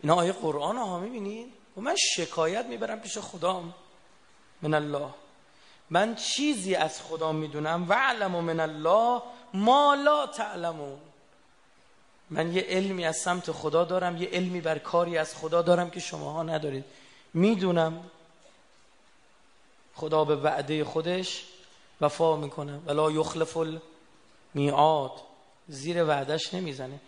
[0.00, 3.74] اینا آیه قرآن ها می‌بینید و من شکایت می‌برم پیش خدام.
[4.62, 5.08] من الله.
[5.90, 7.86] من چیزی از خدا می‌دونم.
[7.88, 9.22] و علم من الله
[9.54, 10.98] ما لا تعلمون.
[12.30, 14.16] من یه علمی از سمت خدا دارم.
[14.16, 16.84] یه علمی بر کاری از خدا دارم که شماها ندارید.
[17.34, 18.10] می‌دونم
[19.94, 21.44] خدا به وعده خودش
[22.00, 22.80] وفا می‌کنه.
[22.86, 23.56] ولا یخلف
[24.56, 25.12] المیعاد
[25.68, 27.00] زیر وعدش نمی‌زنه.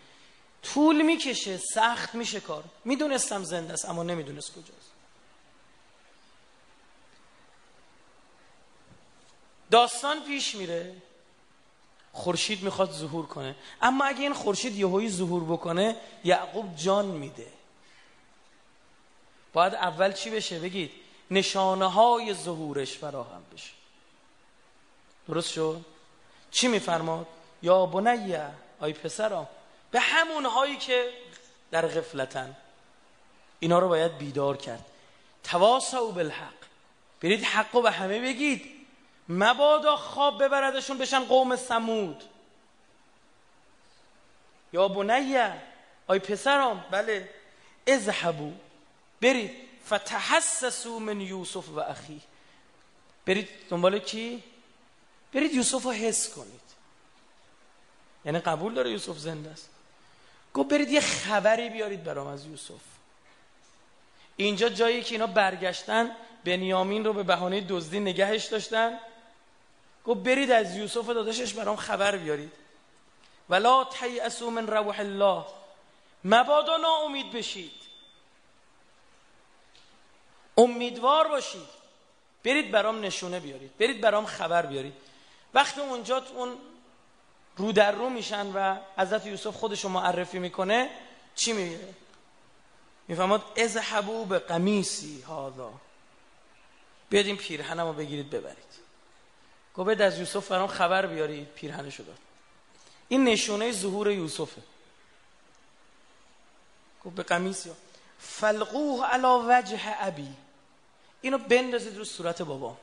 [0.63, 2.63] طول می‌کشه سخت میشه کار.
[2.85, 4.91] می‌دونستم زنده است اما نمی‌دونست کجاست.
[9.71, 10.95] داستان پیش میره.
[12.13, 13.55] خورشید می‌خواد ظهور کنه.
[13.81, 17.47] اما اگه این خورشید یهویی ظهور بکنه یعقوب جان میده.
[19.53, 20.91] باید اول چی بشه؟ بگید
[21.31, 23.71] نشانه های ظهورش فراهم بشه.
[25.27, 25.85] درست شد؟
[26.51, 27.27] چی میفرماد؟
[27.61, 28.47] یا بنیه
[28.79, 29.47] آی پسرم
[29.91, 31.09] به همون هایی که
[31.71, 32.55] در غفلتن.
[33.59, 34.85] اینا رو باید بیدار کرد.
[35.43, 36.53] تواسعوا بالحق.
[37.21, 38.79] برید حق رو به همه بگید.
[39.29, 42.23] مبادا خواب ببردشون بشن قوم سمود
[44.73, 45.53] یا بنیه
[46.07, 47.29] آی پسرم بله.
[47.87, 48.51] اذهبو
[49.21, 49.51] برید.
[49.85, 52.21] فتحسسو من یوسف و اخی.
[53.25, 54.43] برید دنبال کی؟
[55.33, 56.68] برید یوسف رو حس کنید.
[58.25, 59.69] یعنی قبول داره یوسف زنده است.
[60.53, 62.81] گفت برید یه خبری بیارید برام از یوسف.
[64.37, 66.11] اینجا جایی که اینا برگشتن
[66.45, 68.99] بنیامین رو به بهانه دزدی نگهش داشتن.
[70.05, 72.51] گفت برید از یوسف داداشش برام خبر بیارید.
[73.49, 75.45] ولا تیأسوا من روح الله.
[76.25, 77.71] مبادا ناامید بشید.
[80.57, 81.79] امیدوار باشید.
[82.43, 83.77] برید برام نشونه بیارید.
[83.77, 84.93] برید برام خبر بیارید.
[85.53, 86.57] وقتی اونجا اون
[87.59, 90.89] رو در رو میشن و حضرت یوسف خودشو معرفی می‌کنه
[91.35, 91.93] چی میگه؟
[93.07, 95.73] می‌فهمد اذهبوا به قمیسی هذا.
[97.09, 98.57] بیاد این پیرهنم رو بگیرید ببرید.
[99.75, 102.17] گفت از یوسف برام خبر بیاری پیرهنشو داد.
[103.07, 104.61] این نشونه ظهور یوسفه.
[107.05, 107.73] گفت به قمیس یا.
[108.19, 110.33] فلقوه علا وجه ابی.
[111.21, 112.77] اینو بندازید رو صورت بابا.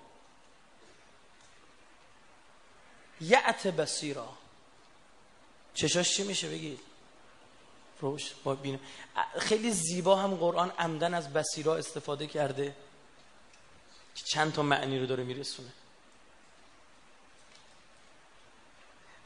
[3.21, 4.29] یعت بسیرا
[5.77, 6.81] چشاش چی میشه بگید
[8.01, 8.81] روش با بینه.
[9.39, 12.77] خیلی زیبا هم قرآن عمدن از بسیرا استفاده کرده.
[14.15, 15.69] که چند تا معنی رو داره میرسونه.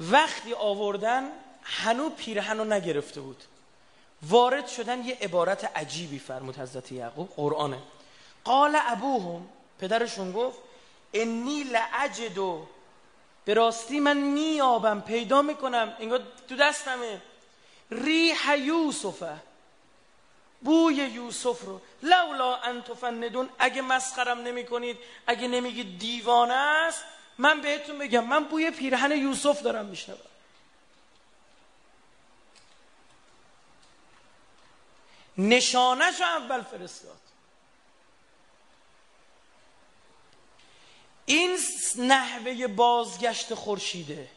[0.01, 1.31] وقتی آوردن
[1.63, 3.45] هنو پیرهن رو نگرفته بود.
[4.23, 7.83] وارد شدن یه عبارت عجیبی فرمود حضرت یعقوب قرآنه.
[8.45, 10.59] قال ابوهم پدرشون گفت
[11.13, 12.67] انی لعجدو
[13.51, 15.97] به راستی من میابم پیدا می‌کنم.
[16.01, 17.23] انگار تو دستمه.
[17.91, 19.37] ریح یوسفه.
[20.61, 21.81] بوی یوسف رو.
[22.03, 27.05] لولا ان تفندون اگه مسخرم نمی کنید اگه نمیگید دیوانه است
[27.39, 30.19] من بهتون بگم من بوی پیرهن یوسف دارم میشنوم.
[35.39, 37.19] نشانش رو اول فرستاد.
[41.31, 41.59] این
[41.99, 44.29] نحوه بازگشت خورشیده.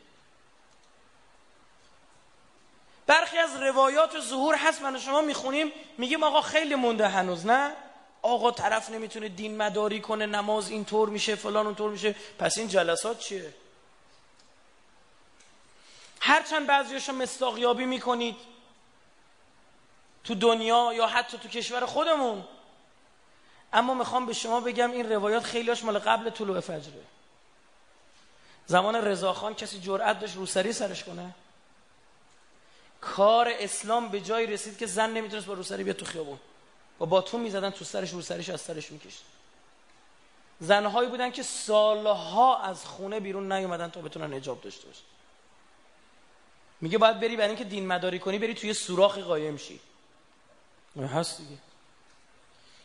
[3.08, 7.72] برخی از روایات ظهور هست من شما می‌خونیم میگیم آقا خیلی مونده هنوز نه؟
[8.22, 13.20] آقا طرف نمی‌تونه دین مداری کنه نماز اینطور میشه فلان اونطور میشه پس این جلسات
[13.20, 13.54] چیه؟
[16.20, 18.36] هرچند بعضیاشو مستاقیابی می‌کنید
[20.24, 22.44] تو دنیا یا حتی تو کشور خودمون
[23.74, 27.04] اما می‌خوام به شما بگم این روایات خیلیاش مال قبل طلوع فجره.
[28.66, 31.36] زمان رضاخان کسی جرأت داشت روسری سرش کنه؟
[33.02, 36.40] کار اسلام به جایی رسید که زن نمی‌تونست با روسری بیاد تو خیابون.
[36.98, 39.22] با باتون می‌زدن تو سرش روسریش از سرش میکشت.
[40.60, 45.04] زنهایی بودن که سالها از خونه بیرون نیومدن تا بتونن اجاب داشته باشن.
[46.82, 49.80] میگه باید بری برای اینکه دین مداری کنی بری توی سوراخی قایم شی.
[50.98, 51.58] هست دیگه.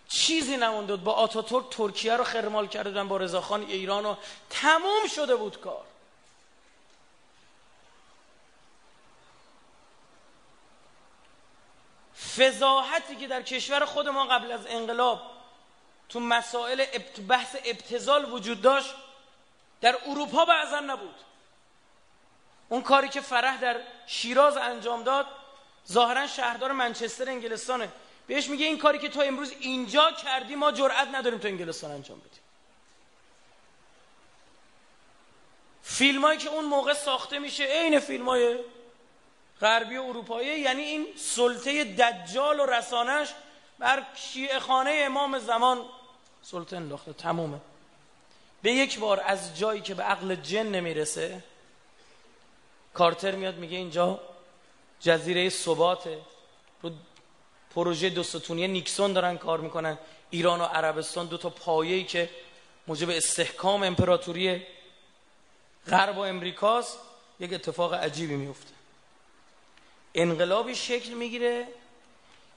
[0.08, 4.16] چیزی نمونده با آتاتورک ترکیه رو خرمال کردن با رضاخان ایران رو
[4.50, 5.84] تموم شده بود کار.
[12.36, 15.22] فضاحتی که در کشور خود ما قبل از انقلاب
[16.08, 16.84] تو مسائل
[17.28, 18.94] بحث ابتزال وجود داشت
[19.80, 21.14] در اروپا بعضا نبود.
[22.68, 25.26] اون کاری که فرح در شیراز انجام داد
[25.88, 27.88] ظاهرا شهردار منچستر انگلستانه.
[28.28, 32.18] بهش میگه این کاری که تو امروز اینجا کردی ما جرأت نداریم تو انگلستان انجام
[32.18, 32.40] بدیم.
[35.82, 38.58] فیلمایی که اون موقع ساخته میشه عین فیلمای
[39.60, 43.34] غربی و اروپایی یعنی این سلطه دجال و رسانش
[43.78, 45.84] بر شیعه خانه امام زمان
[46.42, 47.60] سلطه انداخته تمومه.
[48.62, 51.42] به یک بار از جایی که به عقل جن نمی‌رسه
[52.94, 54.20] کارتر میاد میگه اینجا
[55.00, 56.18] جزیره ثباته
[57.78, 59.98] پروژه دو ستونی نیکسون دارن کار می‌کنن
[60.30, 62.30] ایران و عربستان دو تا پایه‌ای که
[62.86, 64.62] موجب استحکام امپراتوری
[65.88, 66.98] غرب و امریکاست
[67.40, 68.72] یک اتفاق عجیبی میفته
[70.14, 71.66] انقلابی شکل می‌گیره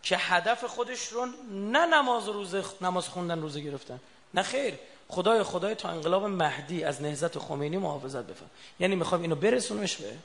[0.04, 4.00] که هدف خودش رو نه نماز روزه نماز خوندن روزه گرفتن.
[4.34, 4.74] نه خیر.
[5.08, 10.18] خدای خدای تا انقلاب مهدی از نهزت خمینی محافظت بفهم یعنی می‌خوام اینو برسونمش به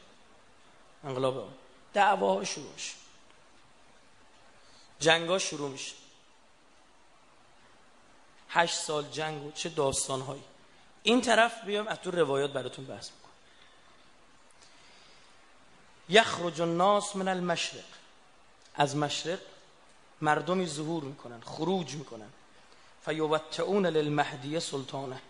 [1.05, 1.49] انقلاب.
[1.95, 3.06] دعواها شروع میشه.
[5.01, 5.95] جنگا شروع میشه.
[8.49, 10.45] هشت سال جنگ و چه داستانهایی.
[11.03, 13.33] این طرف بیام از تو روایات براتون بحث می‌کنم
[16.09, 17.85] یخرج الناس من المشرق.
[18.75, 19.39] از مشرق
[20.21, 22.31] مردمی ظهور می‌کنن خروج می‌کنن.
[23.05, 25.21] فیوتعون للمهدی سلطانه.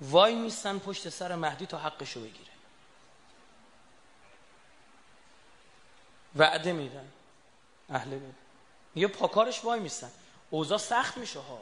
[0.00, 2.50] وای میستن پشت سر مهدی تا حقشو بگیره.
[6.36, 7.12] وعده میدن.
[7.90, 8.43] اهل بیت.
[8.94, 10.10] میگه پاکارش وای میستن.
[10.50, 11.60] اوضاع سخت میشه ها.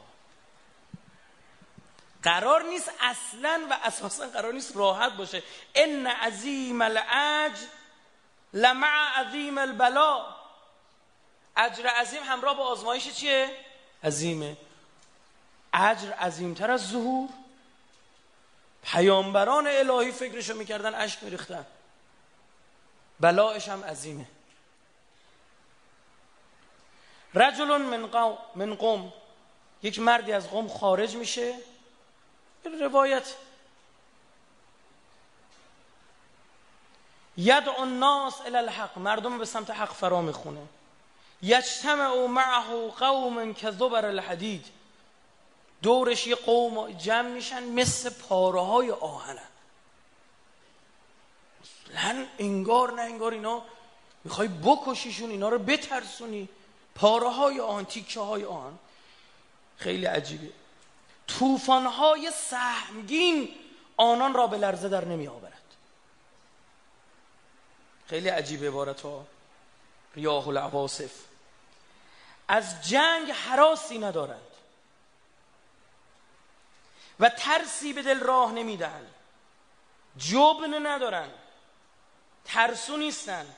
[2.23, 5.43] قرار نیست اصلا و اساسا قرار نیست راحت باشه.
[5.75, 7.57] ان عظیم العج
[8.53, 10.25] لمع عظیم البلا.
[11.55, 13.49] اجر عظیم همراه با آزمایش چیه؟
[14.03, 14.57] عظیمه.
[15.73, 17.29] اجر عظیمتر از ظهور.
[18.83, 21.65] پیامبران الهی فکرشو می‌کردن اشک میریختن.
[23.19, 24.25] بلایش هم عظیمه.
[27.35, 29.13] رجل من قوم, من قوم.
[29.83, 31.55] یک مردی از قوم خارج میشه.
[32.81, 33.35] روایت.
[37.37, 38.97] ید الناس الى الحق.
[38.97, 40.61] مردم به سمت حق فرا می‌خونه.
[41.41, 44.65] یجتمع معه قوم که زبر الحدید.
[45.81, 49.43] دورش یه قوم جمع میشن مثل پاره های آهنه.
[51.89, 53.61] لن انگار نه انگار اینا
[54.23, 56.49] می‌خوای بکشیشون اینا رو بترسونی.
[56.95, 58.79] پاره های آن تیکه های آن.
[59.77, 60.49] خیلی عجیبه.
[61.27, 63.55] توفان های سهمگین
[63.97, 65.61] آنان را به لرزه در نمی آورد
[68.07, 69.25] خیلی عجیب عبارت ها
[70.15, 71.11] ریاه العواصف
[72.47, 74.39] از جنگ حراسی ندارند.
[77.19, 79.07] و ترسی به دل راه نمیدن
[80.17, 81.33] جبن ندارند.
[82.45, 83.55] ترسو نیستند.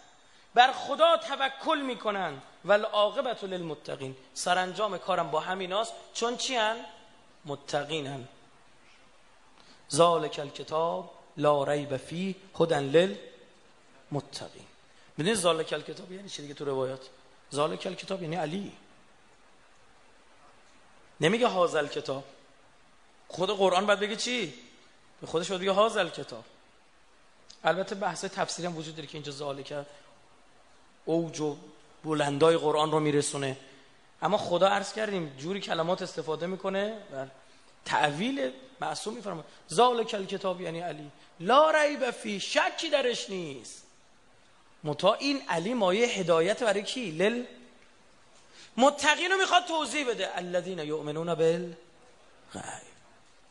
[0.53, 4.15] بر خدا توکل می‌کنن و العاقبت للمتقین.
[4.33, 6.85] سرانجام کارم با همیناست چون چی هن؟
[7.45, 8.27] متقین
[9.91, 14.65] ذالک الکتاب لا ریب فی هدن للمتقین.
[15.17, 17.09] ببینید ذالک الکتاب یعنی چی دیگه تو روایات؟
[17.53, 18.71] ذالک الکتاب یعنی علی.
[21.21, 22.23] نمیگه هازل کتاب
[23.27, 24.53] خود قرآن باید بگه چی؟
[25.21, 26.43] به خودش باید بگه هازل کتاب
[27.63, 29.85] البته بحث تفسیری هم وجود داره که اینجا ذالک
[31.05, 31.57] اوج و
[32.05, 33.57] بلندای قرآن رو میرسونه.
[34.21, 37.25] اما خدا عرض کردیم جوری کلمات استفاده می‌کنه و
[37.85, 38.51] تعویل
[38.81, 39.43] معصوم میفرما
[40.03, 41.11] کل کتاب یعنی علی.
[41.39, 43.83] لا ریب فی شکی درش نیست.
[44.83, 47.43] متا این علی مایه هدایت برای کی؟ لل.
[48.77, 50.37] متقین رو می‌خواد توضیح بده.
[50.37, 51.77] الذین یؤمنون بالغیب.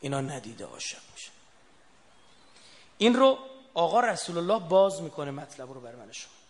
[0.01, 1.31] اینا ندیده عاشق میشه.
[2.97, 3.37] این رو
[3.73, 5.95] آقا رسول الله باز می‌کنه مطلب رو برای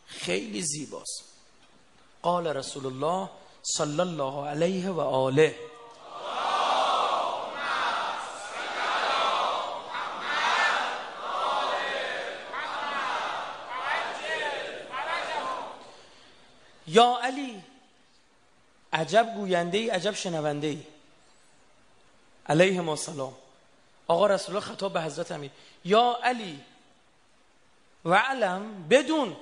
[0.05, 1.34] خیلی زیباست.
[2.25, 3.29] قال رسول الله
[3.61, 5.55] صلی الله علیه و آله.
[16.87, 17.63] یا علی
[18.93, 20.83] عجب گوینده ای عجب شنونده ای.
[22.45, 23.33] علیه ما سلام
[24.07, 25.51] آقا رسول الله خطاب به حضرت امیر.
[25.85, 26.59] یا علی
[28.05, 29.35] و علم بدون.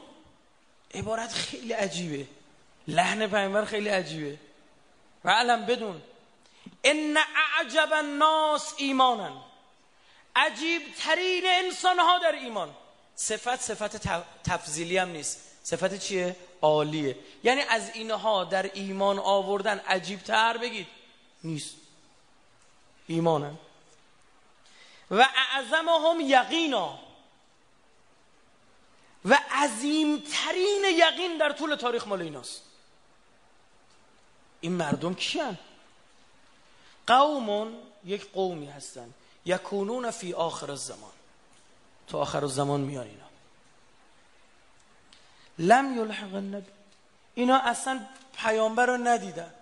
[0.94, 2.43] عبارت خیلی عجیبه.
[2.88, 4.38] لحن پیامبر خیلی عجیبه.
[5.26, 6.02] و علم بدون.
[6.84, 9.46] ان اعجب الناس ایمانا
[10.36, 12.76] عجیب ترین انسان ها در ایمان.
[13.16, 14.08] صفت صفت
[14.44, 15.40] تفضیلی هم نیست.
[15.64, 17.18] صفت چیه؟ عالیه.
[17.44, 20.88] یعنی از اینها در ایمان آوردن عجیب تر بگید.
[21.44, 21.76] نیست.
[23.08, 23.58] ایمانن.
[25.12, 27.00] و اعظمهم یقینا.
[29.26, 32.73] و عظیمترین یقین در طول تاریخ مال ایناست.
[34.64, 35.58] این مردم کیان؟
[37.08, 39.14] قومون یک قومی هستن.
[39.46, 41.12] یکونون فی آخر الزمان.
[42.08, 43.26] تو آخر الزمان میان اینا.
[45.60, 46.72] لم یلحق النبی.
[47.36, 48.06] اینا اصلا
[48.38, 49.54] پیامبر رو ندیدن.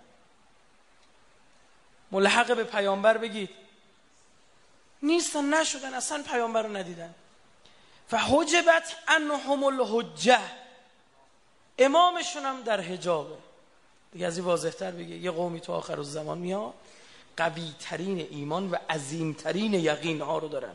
[2.12, 3.50] ملحق به پیامبر بگید.
[5.02, 7.14] نیستن نشدن اصلا پیامبر رو ندیدن.
[8.12, 10.40] و حجبت انهم الحجه
[11.78, 13.51] امامشون هم در حجابه.
[14.12, 16.74] دیگه از این واضح تر بگه یه قومی تو آخر زمان میاد
[17.36, 20.74] قوی ترین ایمان و عظیم ترین یقین ها رو دارن.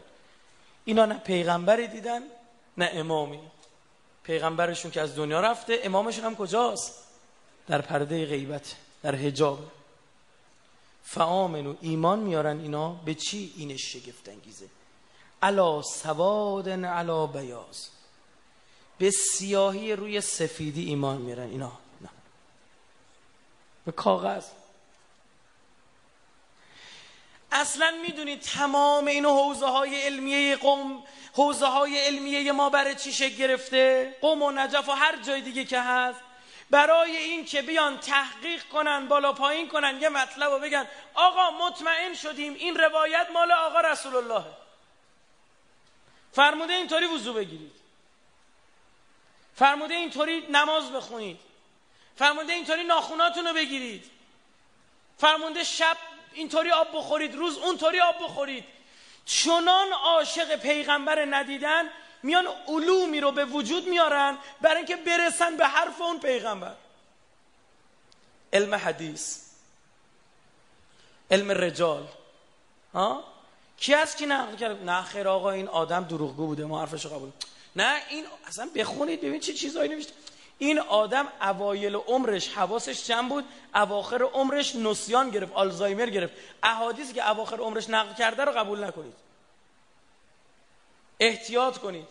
[0.85, 2.21] اینا نه پیغمبری دیدن
[2.77, 3.39] نه امامی.
[4.23, 7.03] پیغمبرشون که از دنیا رفته امامشون هم کجاست؟
[7.67, 9.59] در پرده غیبت در حجاب.
[11.03, 14.65] فآمنو ایمان میارن اینا به چی این شگفت انگیزه
[15.41, 17.89] علا سواد علا بیاز
[18.97, 21.71] به سیاهی روی سفیدی ایمان میارن اینا.
[23.87, 24.45] به کاغذ.
[27.51, 33.35] اصلا می‌دونید تمام این حوزه های علمیه قوم حوزه های علمیه ما برای چی شکل
[33.35, 36.19] گرفته؟ قوم و نجف و هر جای دیگه که هست.
[36.69, 40.87] برای این که بیان تحقیق کنن بالا پایین کنن یه مطلب رو بگن.
[41.13, 44.45] آقا مطمئن شدیم این روایت مال آقا رسول الله
[46.31, 47.71] فرموده اینطوری وضو بگیرید.
[49.55, 51.46] فرموده اینطوری نماز بخونید.
[52.17, 54.05] فرموده اینطوری ناخوناتون رو بگیرید.
[55.17, 55.97] فرموده شب
[56.33, 58.63] اینطوری آب بخورید روز اونطوری آب بخورید.
[59.25, 61.89] چنان عاشق پیغمبر ندیدن
[62.23, 66.75] میان علومی رو به وجود میارن برای اینکه برسن به حرف اون پیغمبر.
[68.53, 69.39] علم حدیث.
[71.31, 72.07] علم رجال.
[72.93, 73.23] ها؟
[73.77, 77.29] کی هست که نقل کرد؟ نه خیر آقا این آدم دروغگو بوده ما حرفش قبول
[77.75, 80.13] نه این اصلا بخونید ببین چه چیزایی نوشته.
[80.57, 83.45] این آدم اوایل عمرش حواسش جمع بود؟
[83.75, 86.33] اواخر عمرش نسیان گرفت آلزایمر گرفت.
[86.63, 89.13] احادیثی که اواخر عمرش نقل کرده رو قبول نکنید.
[91.19, 92.07] احتیاط کنید.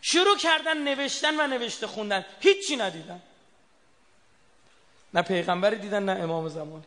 [0.00, 2.24] شروع کردن نوشتن و نوشته خوندن.
[2.40, 3.22] هیچی ندیدن.
[5.14, 6.84] نه پیغمبری دیدن نه امام زمان.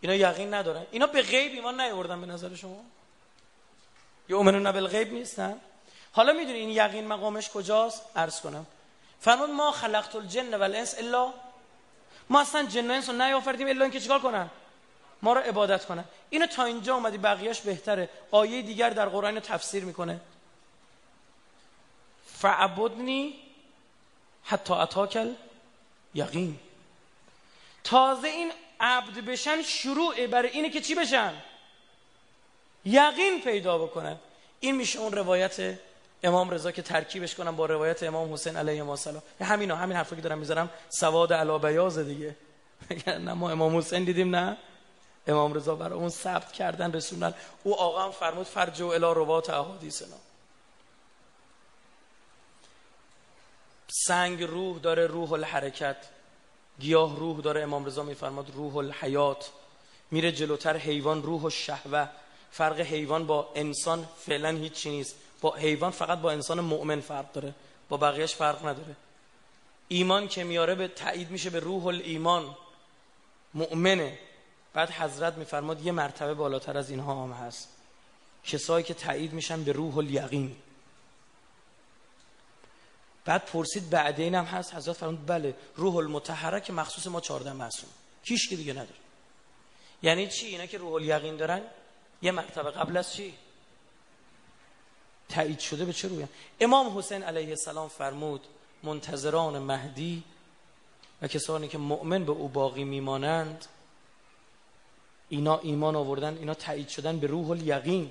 [0.00, 0.86] اینا یقین ندارن.
[0.90, 2.84] اینا به غیب ایمان نیاوردن به نظر شما؟
[4.28, 5.60] یؤمنون بالغیب نیستن؟
[6.16, 8.66] حالا می‌دونی این یقین مقامش کجاست؟ عرض کنم.
[9.20, 11.32] فرمود ما خلقت الجن و الانس الا
[12.30, 14.50] ما اصلا جن و انس رو نیافردیم الا اینکه چیکار کنن؟
[15.22, 16.04] ما رو عبادت کنن.
[16.30, 18.08] اینو تا اینجا اومدی بقیهش بهتره.
[18.30, 20.20] آیه دیگر در قرآن تفسیر می‌کنه.
[22.26, 23.38] فعبدنی
[24.44, 25.34] حتی اتاکل
[26.14, 26.58] یقین
[27.84, 31.34] تازه این عبد بشن شروع برای اینه که چی بشن؟
[32.84, 34.16] یقین پیدا بکنن.
[34.60, 35.78] این میشه اون روایت
[36.26, 39.22] امام رضا که ترکیبش کنم با روایت امام حسین علیه السلام.
[39.40, 40.70] همینا همین حرفی که دارم می‌ذارم.
[40.88, 42.36] سواد علا بیاز دیگه
[43.06, 44.56] نه ما امام حسین دیدیم نه.
[45.26, 50.16] امام رضا برای اون ثبت کردن رسوندن او آقا هم فرمود فرجو الی روات احادیثنا.
[53.88, 55.96] سنگ روح داره روح الحرکت.
[56.80, 59.50] گیاه روح داره امام رضا میفرماد روح الحیات.
[60.10, 62.08] میره جلوتر حیوان روح و شهوه.
[62.50, 65.16] فرق حیوان با انسان فعلا هیچی نیست.
[65.40, 67.54] با حیوان فقط با انسان مؤمن فرق داره
[67.88, 68.96] با بقیهش فرق نداره.
[69.88, 72.56] ایمان که میاره به تایید میشه به روح الایمان.
[73.54, 74.18] مؤمنه.
[74.72, 77.68] بعد حضرت میفرماد یه مرتبه بالاتر از اینها هم هست.
[78.44, 80.56] کسایی که تایید میشن به روح الیقین.
[83.24, 84.74] بعد پرسید بعد هم هست.
[84.74, 87.90] حضرت فرمود بله روح المتحرک مخصوص ما 14 معصوم
[88.24, 89.06] کیش که دیگه نداره
[90.02, 91.62] یعنی چی؟ اینا که روح الیقین دارن؟
[92.22, 93.34] یه مرتبه قبل از چی؟
[95.28, 96.26] تایید شده به چه روی؟
[96.60, 98.46] امام حسین علیه السلام فرمود
[98.82, 100.24] منتظران مهدی
[101.22, 103.64] و کسانی که مؤمن به او باقی میمانند
[105.28, 108.10] اینا ایمان آوردن اینا تایید شدن به روح الیقین.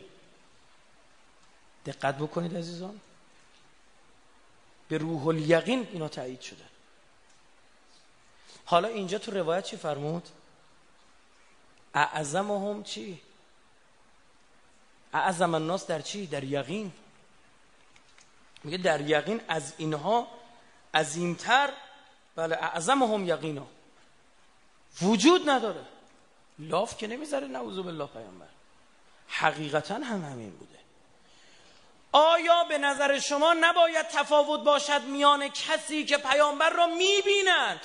[1.85, 2.99] دقت بکنید عزیزان.
[4.87, 6.69] به روح الیقین اینا تایید شدن
[8.65, 10.29] حالا اینجا تو روایت چی فرمود؟
[11.93, 13.21] اعظمهم چی؟
[15.13, 16.91] اعظم الناس در چی؟ در یقین.
[18.65, 20.27] میگه در یقین از اینها
[20.93, 21.69] عظیمتر
[22.35, 23.67] بله اعظمهم یقینا.
[25.01, 25.85] وجود نداره.
[26.59, 28.45] لاف که نمی‌ذاره نعوذ بالله پیامبر.
[29.27, 30.79] حقیقتا هم همین بوده.
[32.11, 37.79] آیا به نظر شما نباید تفاوت باشد میان کسی که پیامبر را می‌بیند؟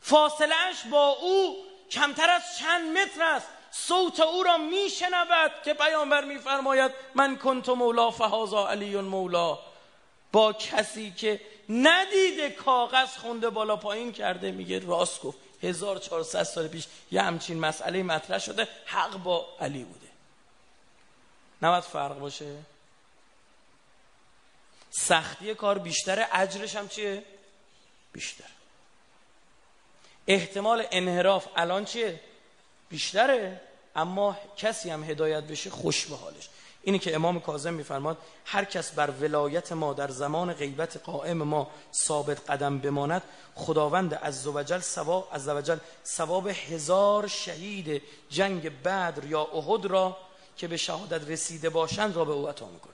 [0.00, 1.56] فاصلهش با او
[1.90, 3.48] کمتر از چند متر است.
[3.70, 9.71] صوت او را میشنود که پیامبر میفرماید من کنت مولا فهازا علی مولا.
[10.32, 15.38] با کسی که ندیده کاغذ خونده بالا پایین کرده میگه راست گفت.
[15.62, 20.06] 1400 سال پیش یه همچین مسئله مطرح شده حق با علی بوده.
[21.62, 22.56] نباید فرق باشه؟
[24.90, 27.24] سختی کار بیشتره اجرش هم چیه؟
[28.12, 28.44] بیشتر.
[30.26, 32.20] احتمال انحراف الان چیه؟
[32.88, 33.60] بیشتره
[33.96, 36.48] اما کسی هم هدایت بشه خوش به حالش.
[36.82, 41.70] اینی که امام کاظم میفرماد هر کس بر ولایت ما در زمان غیبت قائم ما
[41.94, 43.22] ثابت قدم بماند
[43.54, 50.16] خداوند عزوجل ثواب عزوجل ثواب هزار شهید جنگ بدر یا احد را
[50.56, 52.92] که به شهادت رسیده باشند را به او عطا می‌کنه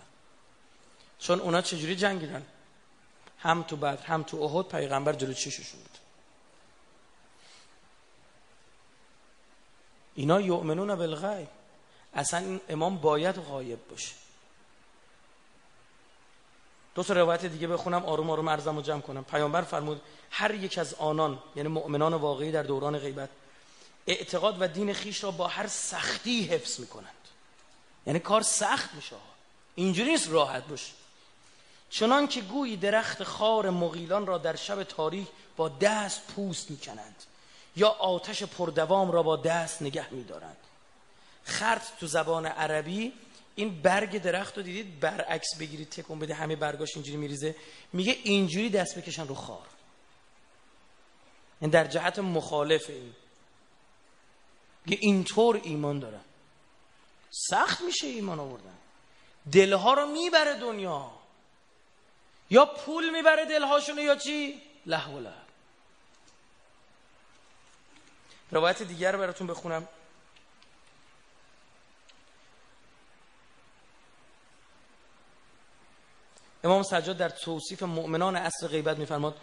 [1.19, 2.47] چون اونا چجوری جنگیدن؟
[3.39, 5.99] هم تو بدر هم تو احد پیغمبر جلو چششون بود.
[10.15, 11.58] اینا یؤمنون بالغیب.
[12.19, 14.15] اصلا این امام باید غایب باشه.
[16.95, 19.25] دو تا روایت دیگه بخونم آروم آروم ارزم و جمع کنم.
[19.25, 20.01] پیامبر فرمود
[20.31, 23.29] هر یک از آنان یعنی مؤمنان واقعی در دوران غیبت
[24.07, 27.15] اعتقاد و دین خیش را با هر سختی حفظ می‌کنند.
[28.07, 29.17] یعنی کار سخت میشه
[29.75, 30.93] اینجوری نیست راحت باشه.
[31.91, 37.23] چنان که گویی درخت خار مغیلان را در شب تاریک با دست پوست می‌کنند
[37.77, 40.57] یا آتش پردوام را با دست نگه میدارند.
[41.49, 43.13] خرط تو زبان عربی.
[43.55, 47.57] این برگ درخت رو دیدید؟ برعکس بگیرید تکون بده همه برگاش اینجوری میریزه.
[47.93, 49.67] میگه اینجوری دست بکشن رو خار.
[51.61, 53.15] این در جهت مخالف این.
[54.87, 56.21] میگه اینطور ایمان دارن
[57.31, 58.79] سخت میشه ایمان آوردن.
[59.53, 61.11] دلها رو می‌بره دنیا.
[62.51, 65.33] یا پول می‌بره دلهاشونو یا چی؟ لهو له
[68.51, 69.89] روایت دیگر براتون بخونم.
[76.65, 79.37] امام سجاد در توصیف مؤمنان اصر غیبت میفرماد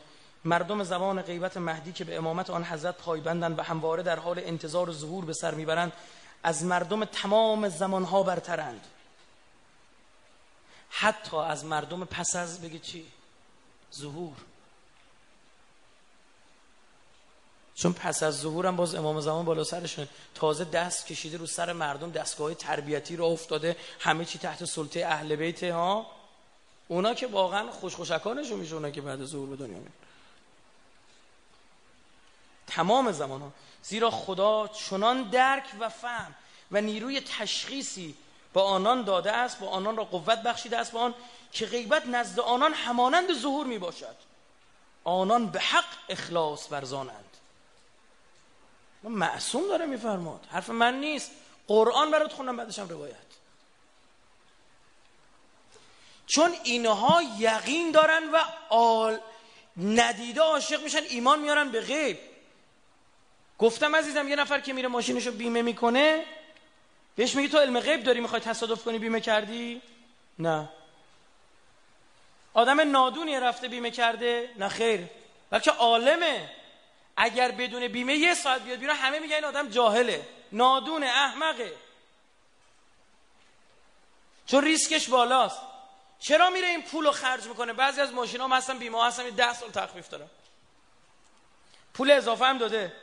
[0.46, 4.92] مردم زمان غیبت مهدی که به امامت آن حضرت پایبندند و همواره در حال انتظار
[4.92, 5.94] ظهور به سر می‌برند
[6.44, 8.82] از مردم تمام زمانها برترند.
[10.90, 13.06] حتی از مردم پس از بگی چی؟
[13.96, 14.34] ظهور.
[17.76, 22.12] چون پس از ظهورم باز امام زمان بالا سرشون تازه دست کشیده رو سر مردم
[22.12, 26.06] دستگاه تربیتی رو افتاده همه چی تحت سلطه اهل بیت ها؟
[26.88, 29.94] اونا که واقعا خوشخوشکانشون میشه اونا که بعد ظهور به دنیا میاد
[32.68, 33.52] تمام زمان ها
[33.84, 36.36] زیرا خدا چنان درک و فهم
[36.72, 38.16] و نیروی تشخیصی
[38.54, 41.14] با آنان داده است با آنان را قوت بخشیده است با آن
[41.52, 44.16] که غیبت نزد آنان همانند ظهور می باشد
[45.04, 47.38] آنان به حق اخلاص ورزانند.
[49.04, 50.48] معصوم داره میفرماد.
[50.52, 51.32] حرف من نیست.
[51.68, 53.16] قرآن برات خوندم بعدش هم روایت.
[56.28, 58.38] چون اینها یقین دارن و
[58.70, 59.18] آل
[59.78, 62.20] ندیده عاشق میشن ایمان میارن به غیب.
[63.60, 66.26] گفتم عزیزم یه نفر که میره ماشینشو بیمه می‌کنه
[67.16, 69.82] بهش میگی تو علم غیب داری می‌خوای تصادف کنی بیمه کردی؟
[70.40, 70.70] نه.
[72.54, 74.50] آدم نادونی رفته بیمه کرده.
[74.58, 75.02] نه خیر.
[75.50, 76.50] بلکه عالمه.
[77.18, 80.28] اگر بدون بیمه یه ساعت بیاد بیرون همه میگن این آدم جاهله.
[80.52, 81.74] نادونه احمقه.
[84.48, 85.62] چون ریسکش بالاست.
[86.26, 89.54] چرا میره این پول رو خرج می‌کنه؟ بعضی از ماشین ها هستن بیمه هستن ده
[89.54, 90.28] سال تخفیف دارن.
[91.94, 92.94] پول اضافه هم داده.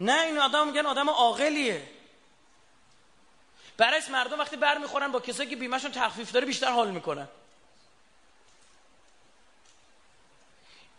[0.00, 1.88] نه این آدم میگن آدم عاقلیه.
[3.76, 7.28] برعکس مردم وقتی بر می‌خورن با کسایی که بیمهشون تخفیف داره بیشتر حال می‌کنن.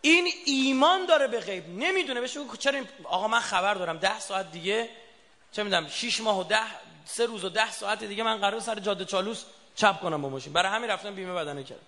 [0.01, 1.69] این ایمان داره به غیب.
[1.69, 3.97] نمی‌دونه بهش چرا آقا من خبر دارم.
[3.97, 4.89] ده ساعت دیگه
[5.51, 6.65] چه می‌دونم 6 ماه و ده
[7.05, 9.43] سه روز و ده ساعت دیگه من قرار سر جاده چالوس
[9.75, 10.53] چپ کنم با ماشین.
[10.53, 11.81] برای همین رفتم بیمه بدنه کردم.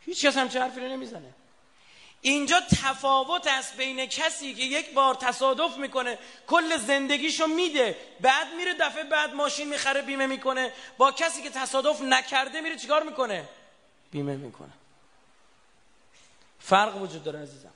[0.00, 1.34] هیچ کس هم چه حرفی نمی‌زنه.
[2.20, 8.74] اینجا تفاوت است بین کسی که یک بار تصادف می‌کنه کل زندگیشو میده بعد میره
[8.74, 10.72] دفعه بعد ماشین می‌خره بیمه می‌کنه.
[10.98, 13.48] با کسی که تصادف نکرده میره چیکار می‌کنه؟
[14.10, 14.72] بیمه می‌کنه.
[16.60, 17.72] فرق وجود داره عزیزم.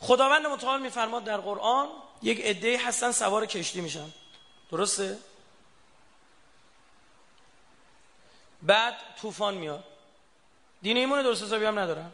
[0.00, 1.88] خداوند متعال میفرماد در قرآن
[2.22, 4.08] یک عده هستن سوار کشتی میشن.
[4.70, 5.18] درسته؟
[8.66, 9.84] بعد طوفان میاد.
[10.82, 12.12] دین ایمون درست حسابی هم ندارن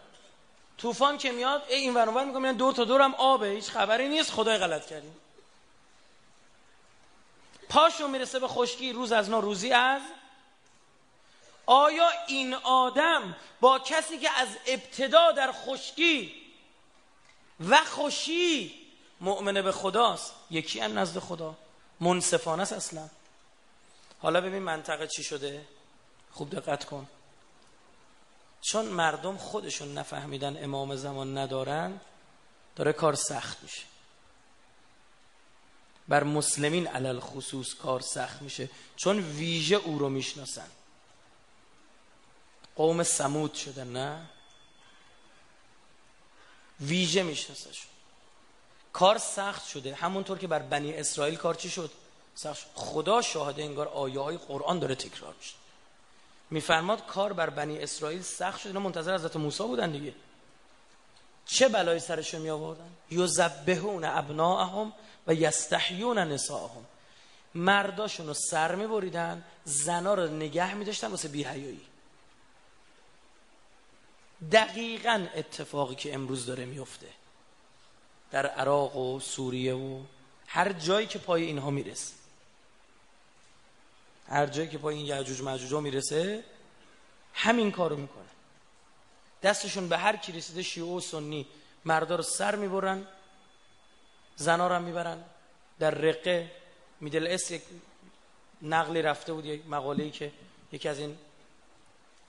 [0.78, 4.58] طوفان که میاد ای این ورانور میگم دور تا دورم آبه هیچ خبری نیست خدای
[4.58, 5.16] غلط کردیم.
[7.68, 10.02] پاشو می‌رسه به خشکی روز از نو روزی از.
[11.66, 16.34] آیا این آدم با کسی که از ابتدا در خشکی
[17.60, 18.74] و خوشی
[19.20, 21.54] مؤمنه به خداست؟ یکی ان نزد خدا.
[22.00, 23.08] منصفانه است اصلا.
[24.22, 25.64] حالا ببین منطقه چی شده.
[26.32, 27.08] خوب دقت کن.
[28.60, 32.00] چون مردم خودشون نفهمیدن امام زمان ندارن
[32.76, 33.82] داره کار سخت میشه.
[36.08, 38.70] بر مسلمین علل خصوص کار سخت میشه.
[38.96, 40.68] چون ویژه او رو می‌شناسن.
[42.76, 44.26] قوم سمود شده نه؟
[46.80, 47.90] ویژه میشناسشون.
[48.92, 49.94] کار سخت شده.
[49.94, 51.90] همونطور که بر بنی اسرائیل کار چی شد؟
[52.34, 52.66] سخت شد.
[52.74, 55.54] خدا شاهده انگار آیه های قرآن داره تکرار میشه.
[56.52, 60.14] میفرماد کار بر بنی اسرائیل سخت شد اینا منتظر حضرت موسی بودن دیگه.
[61.46, 64.92] چه بلایی سرشون می آوردن یذبحون ابناءهم
[65.26, 66.84] و یستحیون نساءهم.
[67.54, 71.80] مرداشون رو سر می بریدن زنا رو نگه می داشتن واسه بیهیایی
[74.52, 77.08] دقیقا اتفاقی که امروز داره میفته
[78.30, 80.00] در عراق و سوریه و
[80.46, 82.21] هر جایی که پای اینها می‌رسه.
[84.32, 86.44] هر جایی که پای این یعجوج مجوج می‌رسه
[87.34, 88.28] همین کارو می‌کنه.
[89.42, 91.46] دستشون به هر کی رسیده شیعه و سنی
[91.84, 93.06] مردا رو سر می‌برن
[94.36, 95.24] زنا رو هم می‌برن.
[95.78, 96.50] در رقه
[97.00, 97.62] میدل اس یک
[98.62, 100.32] نقلی رفته بود یک مقاله‌ای که
[100.72, 101.18] یکی از این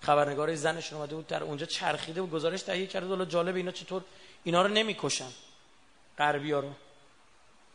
[0.01, 4.03] خبرنگار زنش اومده بود در اونجا چرخیده و گزارش تهیه کرده دلار جالب اینا چطور
[4.43, 5.31] اینا رو نمی‌کشن
[6.17, 6.71] غربی ها رو.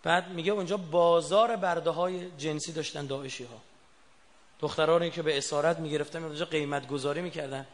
[0.03, 3.61] بعد میگه اونجا بازار برده های جنسی داشتن داعشی ها
[4.61, 7.67] دخترانی که به اسارت می‌گرفتن اونجا قیمت گذاری می‌کردن.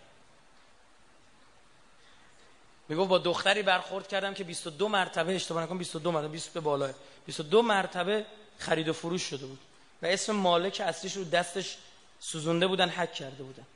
[2.88, 6.92] میگه با دختری برخورد کردم که 22 مرتبه اشتباه نکنم 22 مرتبه 20 به بالا.
[7.26, 8.26] 22 مرتبه
[8.58, 9.58] خرید و فروش شده بود.
[10.02, 11.76] و اسم مالک اصلیش رو دستش
[12.20, 13.66] سوزونده بودن حک کرده بودن.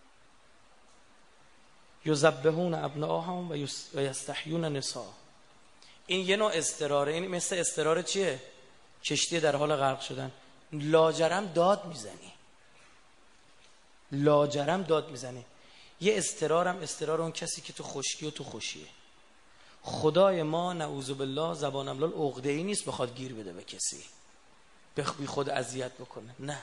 [2.05, 3.51] یذبحون ابناءهم
[3.95, 5.07] و یستحیون نساء
[6.07, 8.41] این یه نوع استراره این مثل استراره چیه؟
[9.05, 10.31] کشتی در حال غرق شدن.
[10.73, 12.33] لاجرم داد می‌زنی.
[14.13, 15.45] لاجرم داد می‌زنی
[16.01, 18.87] یه استرارم استرار اون کسی که تو خشکی و تو خوشیه.
[19.83, 24.05] خدای ما نعوذ بالله زبان املال عقده ای نیست بخواد گیر بده به کسی.
[24.97, 26.35] بخوی خود اذیت بکنه.
[26.39, 26.63] نه.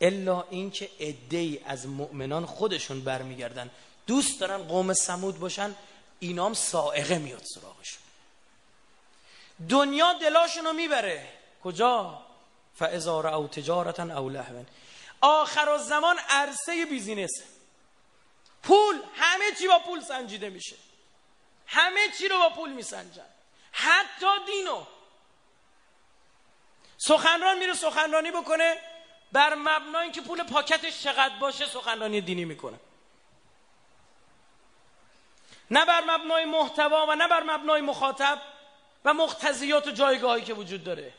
[0.00, 3.70] الا اینکه عده از مؤمنان خودشون برمیگردن.
[4.06, 5.74] دوست دارن قوم سمود باشن
[6.20, 8.02] اینام سائقه میاد سراغشون.
[9.68, 11.28] دنیا دلاشون رو می‌بره.
[11.64, 12.22] کجا؟
[12.74, 14.64] فاذا او تجارتا او لهوا
[15.20, 17.30] آخر زمان عرصه بیزینس.
[18.62, 20.76] پول همه چی با پول سنجیده میشه.
[21.66, 23.26] همه چی رو با پول میسنجن.
[23.72, 24.86] حتی دینو.
[26.98, 28.76] سخنران میره سخنرانی بکنه
[29.32, 32.80] بر مبنای اینکه پول پاکتش چقدر باشه سخنرانی دینی می‌کنه.
[35.70, 38.42] نه بر مبنای محتوا و نه بر مبنای مخاطب
[39.04, 41.14] و مقتضیات و جایگاهی که وجود داره.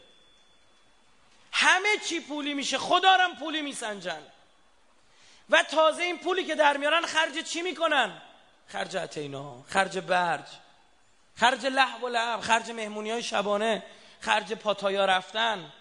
[1.52, 2.78] همه چی پولی میشه.
[2.78, 4.22] خدا پولی میسنجن.
[5.50, 8.22] و تازه این پولی که در میارن خرج چی می‌کنن؟
[8.68, 10.46] خرج اتینا خرج برج
[11.36, 13.84] خرج لحو و لعب خرج مهمونی های شبانه
[14.20, 15.72] خرج پاتایا رفتن.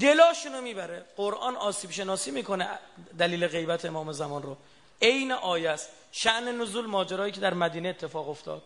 [0.00, 1.06] دلاشونو می‌بره.
[1.16, 2.68] قرآن آسیب شناسی می‌کنه
[3.18, 4.56] دلیل غیبت امام زمان رو.
[5.02, 5.88] عین آیه است.
[6.12, 8.62] شعن نزول ماجرایی که در مدینه اتفاق افتاد.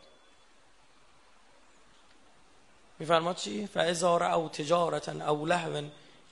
[2.98, 5.82] میفرماد چی؟ فاذا او تجارتا او لهوا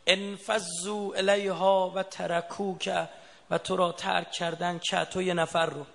[0.07, 3.09] انفذوا الیها و ترکوک
[3.51, 5.87] و تو را ترک کردن که تو یه نفر رو.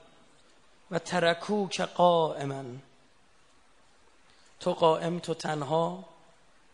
[0.91, 2.63] و ترکوک قائما.
[4.59, 6.03] تو قائم تو تنها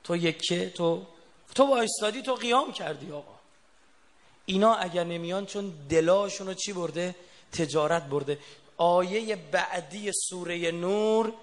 [0.04, 1.06] تو یکه تو
[1.56, 3.34] تو وایستادی تو قیام کردی آقا.
[4.46, 7.16] اینا اگر نمیان چون دلاشون چی برده؟
[7.52, 8.40] تجارت برده.
[8.78, 11.34] آیه بعدی سوره نور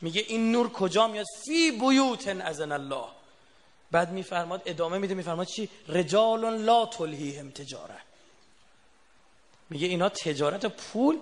[0.00, 3.04] میگه این نور کجا میاد؟ فی بیوت ازن الله.
[3.90, 7.96] بعد میفرماد ادامه میده میفرماد چی؟ رجال لا تلهیهم تجاره.
[9.70, 11.18] میگه اینا تجارت پول.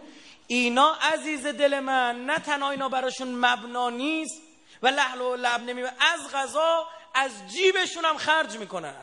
[0.46, 4.42] اینا عزیز دل من نه تنها اینا براشون مبنا نیست
[4.82, 9.02] و لحل و لب نمیبن از غذا از جیبشون هم خرج می‌کنن.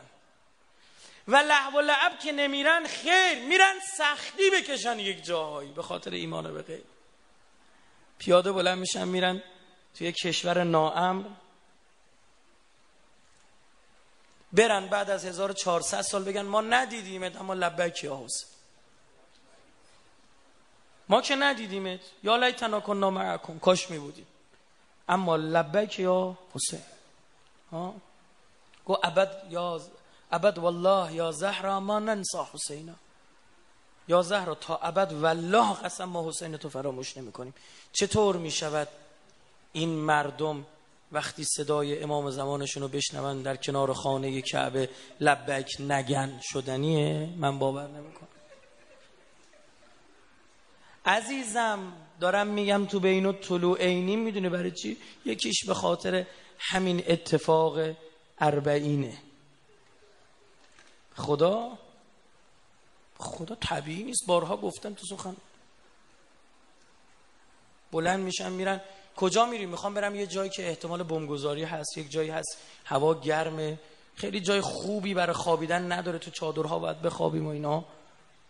[1.28, 6.54] و لحو و لعب که نمیرن خیر میرن سختی بکشن یک جاهایی به خاطر ایمان
[6.54, 6.82] به غیر.
[8.18, 9.42] پیاده بلند میشن میرن
[9.98, 11.24] توی کشور ناامر
[14.52, 18.56] برن بعد از 1400 سال بگن ما ندیدیمت اما لبک یا حسین
[21.08, 22.00] ما که ندیدیمت.
[22.22, 23.58] یا لیتنا کننا معکم.
[23.58, 24.26] کاش می بودیم.
[25.08, 26.82] اما لبک یا حسین
[27.72, 27.94] ها؟
[28.84, 29.80] گو ابد یا
[30.32, 32.94] ابد والله یا زهرا ما ننسا حسینا.
[34.08, 37.54] یا زهرا تا ابد والله قسم ما حسین تو فراموش نمی کنیم
[37.92, 38.88] چطور می شود؟
[39.76, 40.66] این مردم
[41.12, 44.88] وقتی صدای امام زمانشون رو بشنون در کنار خانه کعبه
[45.20, 48.28] لبک نگن شدنیه؟ من باور نمی‌کنم.
[51.06, 56.26] عزیزم دارم میگم تو بین طلوع عینی می‌دونه برای چی؟ یکیش به خاطر
[56.58, 57.96] همین اتفاق
[58.38, 59.18] اربعینه.
[61.16, 61.78] خدا؟
[63.18, 64.26] خدا طبیعی نیست.
[64.26, 65.36] بارها گفتم تو سخن.
[67.92, 68.80] بلند میشن میرن.
[69.16, 72.58] کجا میریم؟ می‌خوام برم یه جایی که احتمال بمبگذاری هست یک جایی هست.
[72.84, 73.78] هوا گرمه.
[74.16, 76.18] خیلی جای خوبی برای خوابیدن نداره.
[76.18, 77.84] تو چادرها باید بخوابیم و اینا.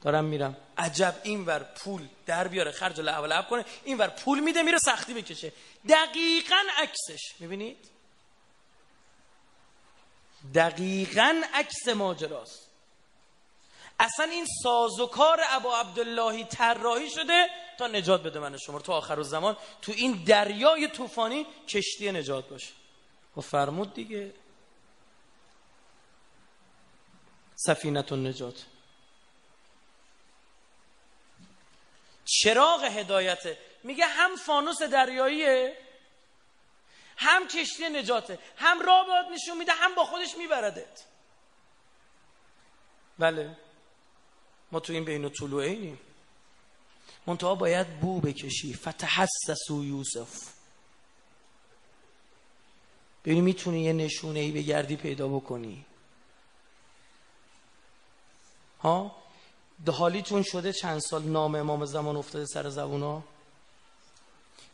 [0.03, 0.57] دارم میرم.
[0.79, 1.17] عجب.
[1.23, 2.71] اینور پول در بیاره.
[2.71, 3.65] خرج لعب لعب کنه.
[3.85, 5.53] اینور پول میده میره سختی بکشه.
[5.89, 7.35] دقیقا عکسش.
[7.41, 7.79] می‌بینید؟
[10.55, 12.67] دقیقا عکس ماجراست.
[14.01, 17.47] اصلا این سازوکار ابا عبداللهی طراحی شده.
[17.79, 22.73] تا نجات بده من شما تو آخر زمان تو این دریای طوفانی کشتی نجات باشه.
[23.37, 24.33] و فرمود دیگه.
[27.55, 28.65] سفینت نجات
[32.25, 35.79] چراغ هدایته میگه هم فانوس دریاییه
[37.17, 41.05] هم کشتی نجاته هم راه بهت نشون میده هم با خودش میبردت.
[43.19, 43.57] بله.
[44.73, 46.01] ما تو این بین طلوعینیم
[47.27, 48.75] منتها باید بو بکشی.
[48.75, 50.57] فتحسسو یوسف.
[53.25, 55.85] ببینی می‌تونی یه نشونه ای بگردی پیدا بکنی.
[58.81, 59.17] ها؟
[59.93, 63.23] حالیتون شده چند سال؟ نام امام زمان افتاده سر زبونا؟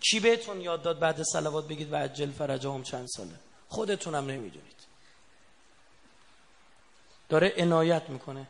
[0.01, 3.35] کی بهتون یاد داد بعد سلوات بگید و عجل فرجام چند ساله؟
[3.69, 4.77] خودتونم نمی‌دونید.
[7.29, 8.47] داره عنایت می‌کنه.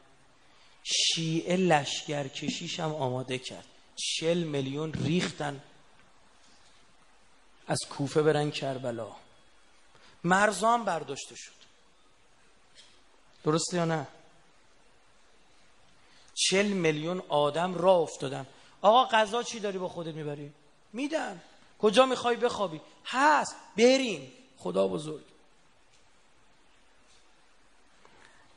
[0.84, 3.71] شیعه لشگر کشیش هم آماده کرد.
[3.96, 5.62] چل میلیون ریختن.
[7.66, 9.12] از کوفه برن کربلا.
[10.24, 11.52] مرزان برداشته شد.
[13.44, 14.06] درست یا نه؟
[16.34, 18.46] چل میلیون آدم را افتادن.
[18.82, 20.52] آقا غذا چی داری با خودت می‌بری؟
[20.92, 21.40] میدن
[21.78, 23.56] کجا می‌خوای بخوابی؟ هست.
[23.76, 24.32] بریم.
[24.58, 25.24] خدا بزرگ.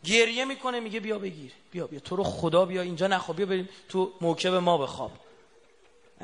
[0.04, 1.52] گریه می‌کنه میگه بیا بگیر.
[1.72, 2.00] بیا بیا.
[2.00, 2.82] تو رو خدا بیا.
[2.82, 3.38] اینجا نخواب.
[3.38, 5.25] بیا بریم تو موکب ما بخواب.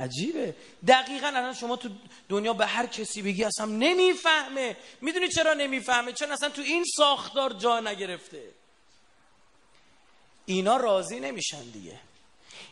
[0.01, 0.55] عجیبه.
[0.87, 1.89] دقیقا الان شما تو
[2.29, 4.77] دنیا به هر کسی بگی اصلا نمی‌فهمه.
[5.01, 8.43] می‌دونی چرا نمی‌فهمه؟ چون اصلا تو این ساختار جا نگرفته.
[10.45, 11.99] اینا راضی نمیشن دیگه.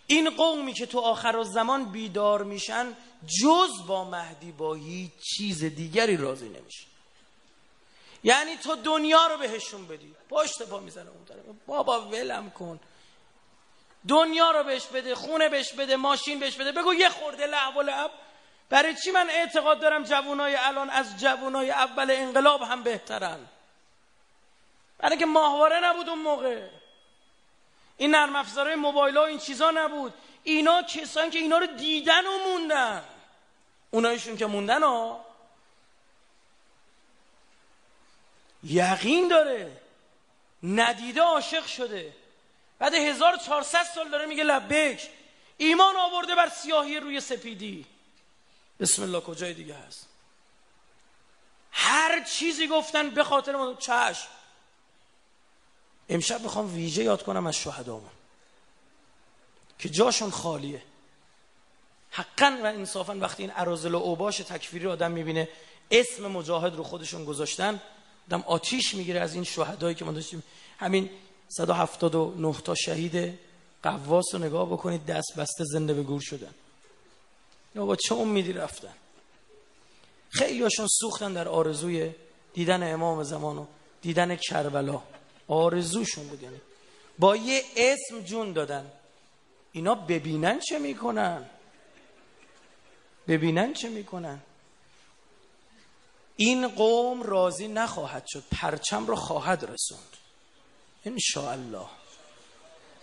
[0.07, 2.95] این قومی که تو آخر زمان بیدار میشن
[3.41, 6.87] جز با مهدی با هیچ چیز دیگری راضی نمیشن.
[8.23, 10.15] یعنی تو دنیا رو بهشون بدی.
[10.29, 11.55] پشت پا می‌زنه اون طرف.
[11.67, 12.79] بابا ولم کن.
[14.07, 16.71] دنیا رو بهش بده خونه بهش بده ماشین بهش بده.
[16.71, 18.11] بگو یه خورده لعب و لعب.
[18.69, 23.39] برای چی من اعتقاد دارم جوانای الان از جوانای اول انقلاب هم بهترن؟
[24.97, 26.67] برای که ماهواره نبود اون موقع.
[27.97, 30.13] این نرم افزارهای موبایل ها این چیزا نبود.
[30.43, 33.03] اینا کسانی که اینا رو دیدن و موندن.
[33.91, 35.25] اونایشون که موندن ها.
[38.63, 39.81] یقین داره.
[40.63, 42.13] ندیده عاشق شده.
[42.79, 45.09] بعد 1400 سال داره میگه لبک
[45.57, 47.85] ایمان آورده بر سیاهی روی سپیدی.
[48.79, 50.07] بسم الله کجای دیگه هست؟
[51.71, 53.73] هر چیزی گفتن به خاطر ما.
[53.73, 54.27] چشم.
[56.09, 58.09] امشب می‌خوام ویژه یاد کنم از شهدامون.
[59.79, 60.81] که جاشون خالیه.
[62.11, 65.49] حقا و انصافا وقتی این ارازل و اوباش تکفیری آدم می‌بینه
[65.91, 67.81] اسم مجاهد رو خودشون گذاشتن
[68.27, 70.43] آدم آتیش می‌گیره از این شهدایی که ما داشتیم.
[70.79, 71.09] همین
[71.49, 73.39] 179 تا شهید
[73.83, 76.53] قواس رو نگاه بکنید دست بسته زنده به گور شدن.
[77.75, 78.93] یا با چه امیدی رفتن؟
[80.29, 82.11] خیلی هاشون سوختن در آرزوی
[82.53, 83.65] دیدن امام زمان و
[84.01, 85.01] دیدن کربلا.
[85.47, 86.61] آرزوشون بود یعنی.
[87.19, 88.91] با یه اسم جون دادن.
[89.71, 91.45] اینا ببینن چه می‌کنن؟
[93.27, 94.39] ببینن چه می‌کنن؟
[96.35, 100.08] این قوم راضی نخواهد شد پرچم رو خواهد رسوند.
[101.37, 101.87] الله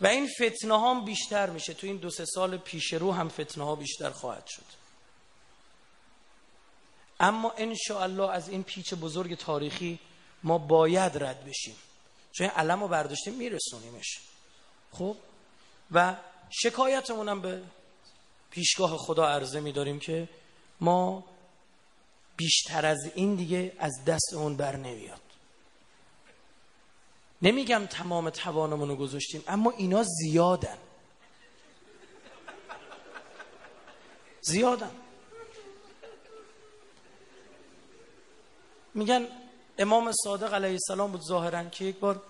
[0.00, 1.74] و این فتنه ها هم بیشتر میشه.
[1.74, 4.64] تو این دو سه سال پیش رو هم فتنه ها بیشتر خواهد شد.
[7.20, 7.54] اما
[7.90, 9.98] الله از این پیچ بزرگ تاریخی
[10.42, 11.76] ما باید رد بشیم.
[12.32, 14.20] چون علم رو برداشتیم میرسونیمش.
[14.92, 15.16] خب؟
[15.90, 16.16] و
[16.50, 17.62] شکایتمون هم به
[18.50, 20.28] پیشگاه خدا عرضه میداریم که
[20.80, 21.24] ما
[22.36, 25.25] بیشتر از این دیگه از دست اون بر نمیاد.
[27.46, 30.78] نمیگم تمام توانمون رو گذاشتیم اما اینا زیادن.
[34.40, 34.90] زیادن.
[38.94, 39.26] میگن
[39.78, 42.22] امام صادق علیه السلام بود ظاهرا که یک بار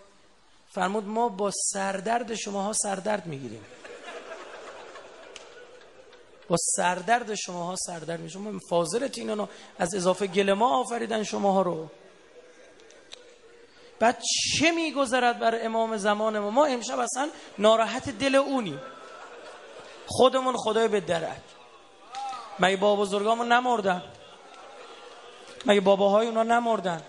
[0.71, 3.64] فرمود ما با سردرد شماها سردرد می‌گیریم.
[6.49, 9.49] با سردرد شماها سردرد ما فاضلت اینا
[9.79, 11.91] از اضافه گل ما آفریدن شماها رو.
[13.99, 14.22] بعد
[14.59, 17.28] چه میگذرد بر امام زمان ما؟ ما امشب اصلا
[17.59, 18.78] ناراحت دل اونی
[20.07, 21.42] خودمون خدای به درک.
[22.59, 24.03] مگه بابا بزرگامون نمردن؟
[25.66, 27.03] مگه باباهای اونا نمردن؟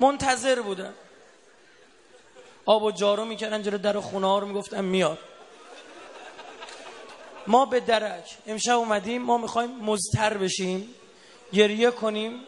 [0.00, 0.94] منتظر بودن
[2.66, 5.18] آب و جارو می‌کردن جلو در خونه ها رو می‌گفتن میاد.
[7.46, 8.36] ما به درک.
[8.46, 10.94] امشب اومدیم ما می‌خوایم مزتر بشیم
[11.52, 12.40] گریه کنیم.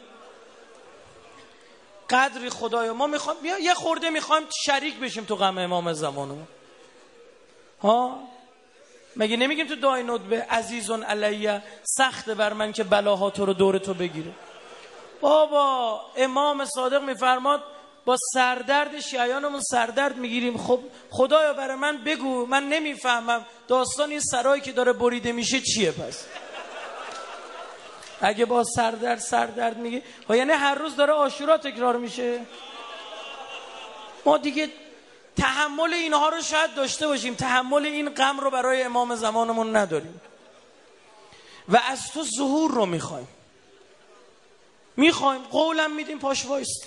[2.11, 6.37] قدری خدایا ما می‌خوایم یه خورده می‌خوایم شریک بشیم تو غم امام زمانو.
[7.83, 8.21] ها؟
[9.17, 13.79] مگه نمیگیم تو دعای ندبه عزیزون علیه سخت بر من که بلاها تو رو دور
[13.79, 14.33] تو بگیره.
[15.21, 17.63] بابا امام صادق میفرماد
[18.05, 20.59] با سردرد شیعیانمون سردرد می‌گیریم.
[20.59, 20.81] خب
[21.11, 26.25] خدایا برای من بگو من نمی‌فهمم داستان این سرایی که داره بریده میشه چیه پس؟
[28.21, 30.03] اگه با سردرد سردرد میگی.
[30.29, 32.41] خب یعنی هر روز داره آشورا تکرار میشه.
[34.25, 34.69] ما دیگه
[35.37, 37.35] تحمل اینها رو شاید داشته باشیم.
[37.35, 40.21] تحمل این غم رو برای امام زمانمون نداریم.
[41.69, 43.29] و از تو ظهور رو می‌خوایم.
[44.97, 45.43] می‌خوایم.
[45.43, 46.87] قولم میدیم پاش وایست.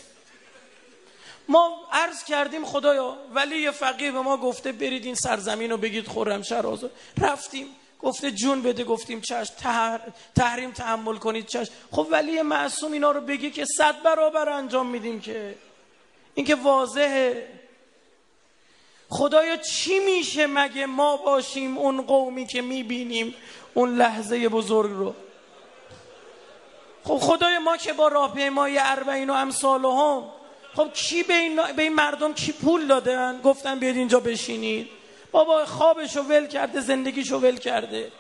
[1.48, 6.08] ما عرض کردیم خدایا ولی یه فقیه به ما گفته برید این سرزمین رو بگید
[6.08, 7.68] خورم آزاد رفتیم.
[8.04, 9.54] گفته جون بده گفتیم چشم
[10.36, 15.22] تحریم تحمل کنید چشم خب ولی معصوم اینا رو بگی که صد برابر انجام میدیم
[15.22, 15.56] که.
[16.36, 17.48] این که واضحه.
[19.10, 23.36] خدایا چی میشه مگه ما باشیم اون قومی که می‌بینیم
[23.74, 25.16] اون لحظه بزرگ رو؟
[27.04, 30.24] خب خدای ما که با راهپیمایی اربعین و امثال هم
[30.76, 35.01] خب کی به این, به این مردم کی پول دادن؟ گفتن بیاد اینجا بشینید.
[35.32, 38.12] بابا خوابشو ول کرده زندگیشو ول کرده.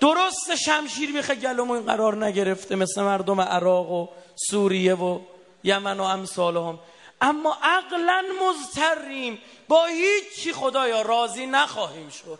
[0.00, 4.08] درست شمشیر بیخه گلومون قرار نگرفته مثل مردم عراق و
[4.50, 5.20] سوریه و
[5.64, 6.78] یمن و امثال هم.
[7.20, 12.38] اما عقلا مزتریم با هیچی خدایا راضی نخواهیم شد.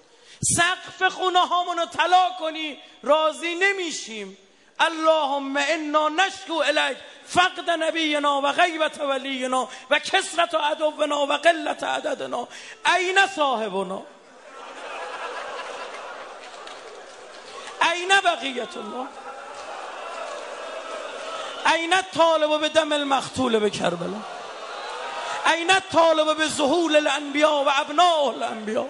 [0.56, 4.36] سقف خونه هامونو طلا کنی راضی نمیشیم.
[4.80, 6.96] اللهم انا نشکو الیک
[7.26, 12.48] فقد نبینا و غیبت ولینا و کسرت عدونا و قلت عددنا.
[12.96, 14.02] این صاحبنا؟
[17.92, 19.06] این بقیت الله
[21.74, 24.20] این طالب به دم المختول به کربلا
[25.54, 28.86] این طالب به ظهول الانبیا و ابناء الانبیا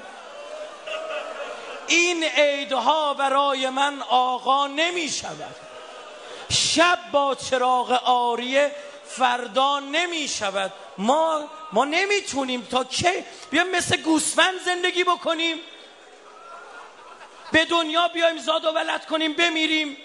[1.87, 5.64] این عیدها برای من آقا نمی شود
[6.55, 8.73] شب با چراغ آریه
[9.07, 15.57] فردا نمی شود ما ما نمی‌تونیم تا که بیایم مثل گوسفند زندگی بکنیم.
[17.53, 19.97] به دنیا بیایم زاد و ولد کنیم بمیریم.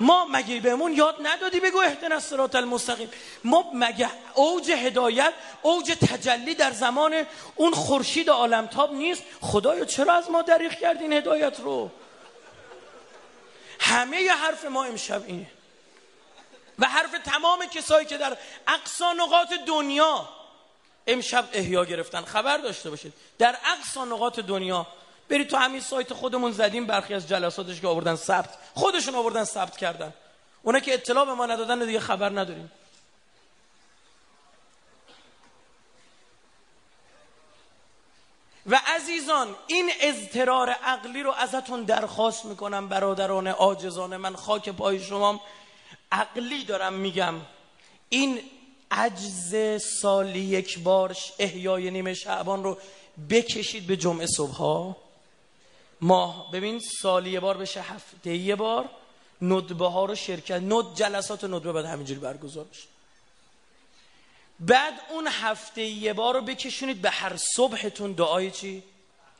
[0.00, 3.10] ما مگه بهمون یاد ندادی بگو اهدنا الصراط المستقیم.
[3.44, 10.30] ما مگه اوج هدایت اوج تجلی در زمان اون خورشید عالمتاب نیست؟ خدایا چرا از
[10.30, 11.90] ما دریغ کردین هدایت رو؟
[13.80, 15.46] همه ی حرف ما امشب اینه.
[16.78, 18.36] و حرف تمام کسایی که در
[18.68, 20.28] اقصا نقاط دنیا
[21.06, 22.24] امشب احیا گرفتن.
[22.24, 23.12] خبر داشته باشید.
[23.38, 24.86] در اقصا نقاط دنیا
[25.28, 29.76] برید تو همین سایت خودمون زدیم برخی از جلساتش که آوردن ثبت خودشون آوردن ثبت
[29.76, 30.14] کردن.
[30.62, 32.72] اونا که اطلاع به ما ندادن دیگه خبر نداریم.
[38.66, 45.40] و عزیزان این اضطرار عقلی رو ازتون درخواست می‌کنم برادران آجزان من خاک پای شما.
[46.12, 47.34] عقلی دارم میگم.
[48.08, 48.40] این
[48.90, 49.56] عجز
[50.00, 52.78] سالی یک بار احیای نیمه شعبان رو
[53.30, 54.96] بکشید به جمعه صبح ها
[56.00, 58.88] ماه ببین سالی یه بار بشه هفته یه بار
[59.42, 62.95] ندبه ها رو شرکت ند جلسات ندبه باید همینجوری برگزار بشه.
[64.60, 68.82] بعد اون هفته یه بار رو بکشونید به هر صبحتون دعای چی؟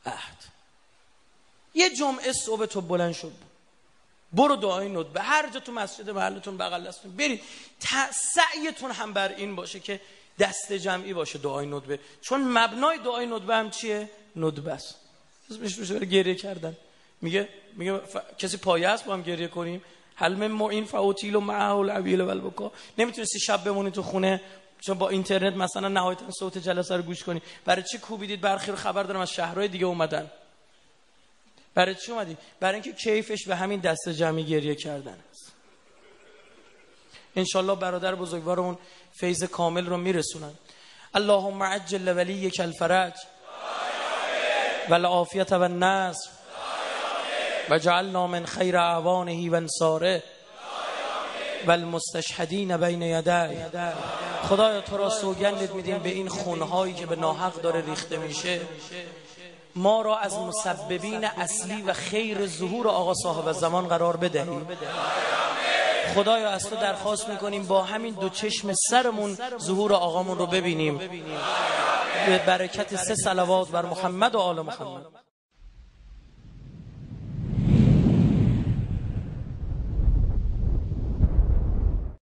[0.07, 0.37] عهد.
[1.75, 3.33] یه جمعه صبح تو بلند شد.
[4.33, 7.43] برو دعای ندبه هر جا تو مسجد محلتون بغل دستون برید.
[8.35, 10.01] سعیتون هم بر این باشه که
[10.39, 14.95] دست جمعی باشه دعای ندبه چون مبنای دعای ندبه هم چیه؟ ندبه است.
[15.51, 16.77] میشه میشه گریه کردن.
[17.21, 18.01] میگه میگه
[18.39, 19.83] کسی پایه است با هم گریه کنیم؟
[20.14, 22.73] حل من ما این فوتیل و معه العویل و البکا.
[22.99, 24.41] نمی‌تونستی شب بمونی تو خونه
[24.81, 27.43] چون با اینترنت مثلا نهایتا صوت جلسه رو گوش کنی.
[27.64, 30.31] برای چی کوبیدید؟ برخی رو خبر دارم از شهرهای دیگه اومدن.
[31.74, 35.53] برای چی اومدی برای اینکه کیفش به همین دست جمعی گریه کردن است.
[37.37, 38.79] انشالله برادر بزرگوارمون
[39.20, 40.53] فیض کامل رو میرسونن.
[41.14, 43.14] اللهم عجل ولیک الفرج
[44.89, 46.31] و العافیت و النصر
[47.70, 50.22] و جعلنا من خیر اعوانه و انصاره.
[51.67, 53.57] و المستشهدین بین یدی.
[54.43, 58.61] خدایا تو را سوگندت میدیم به این خونهایی که به ناحق داره ریخته میشه.
[59.75, 64.61] ما را از مسببین اصلی و خیر ظهور آقا صاحب زمان قرار بدهی.
[66.15, 70.99] خدایا از تو درخواست می‌کنیم با همین دو چشم سرمون ظهور آقامون رو ببینیم.
[72.27, 75.16] به برکت سه صلوات بر محمد و آل محمد.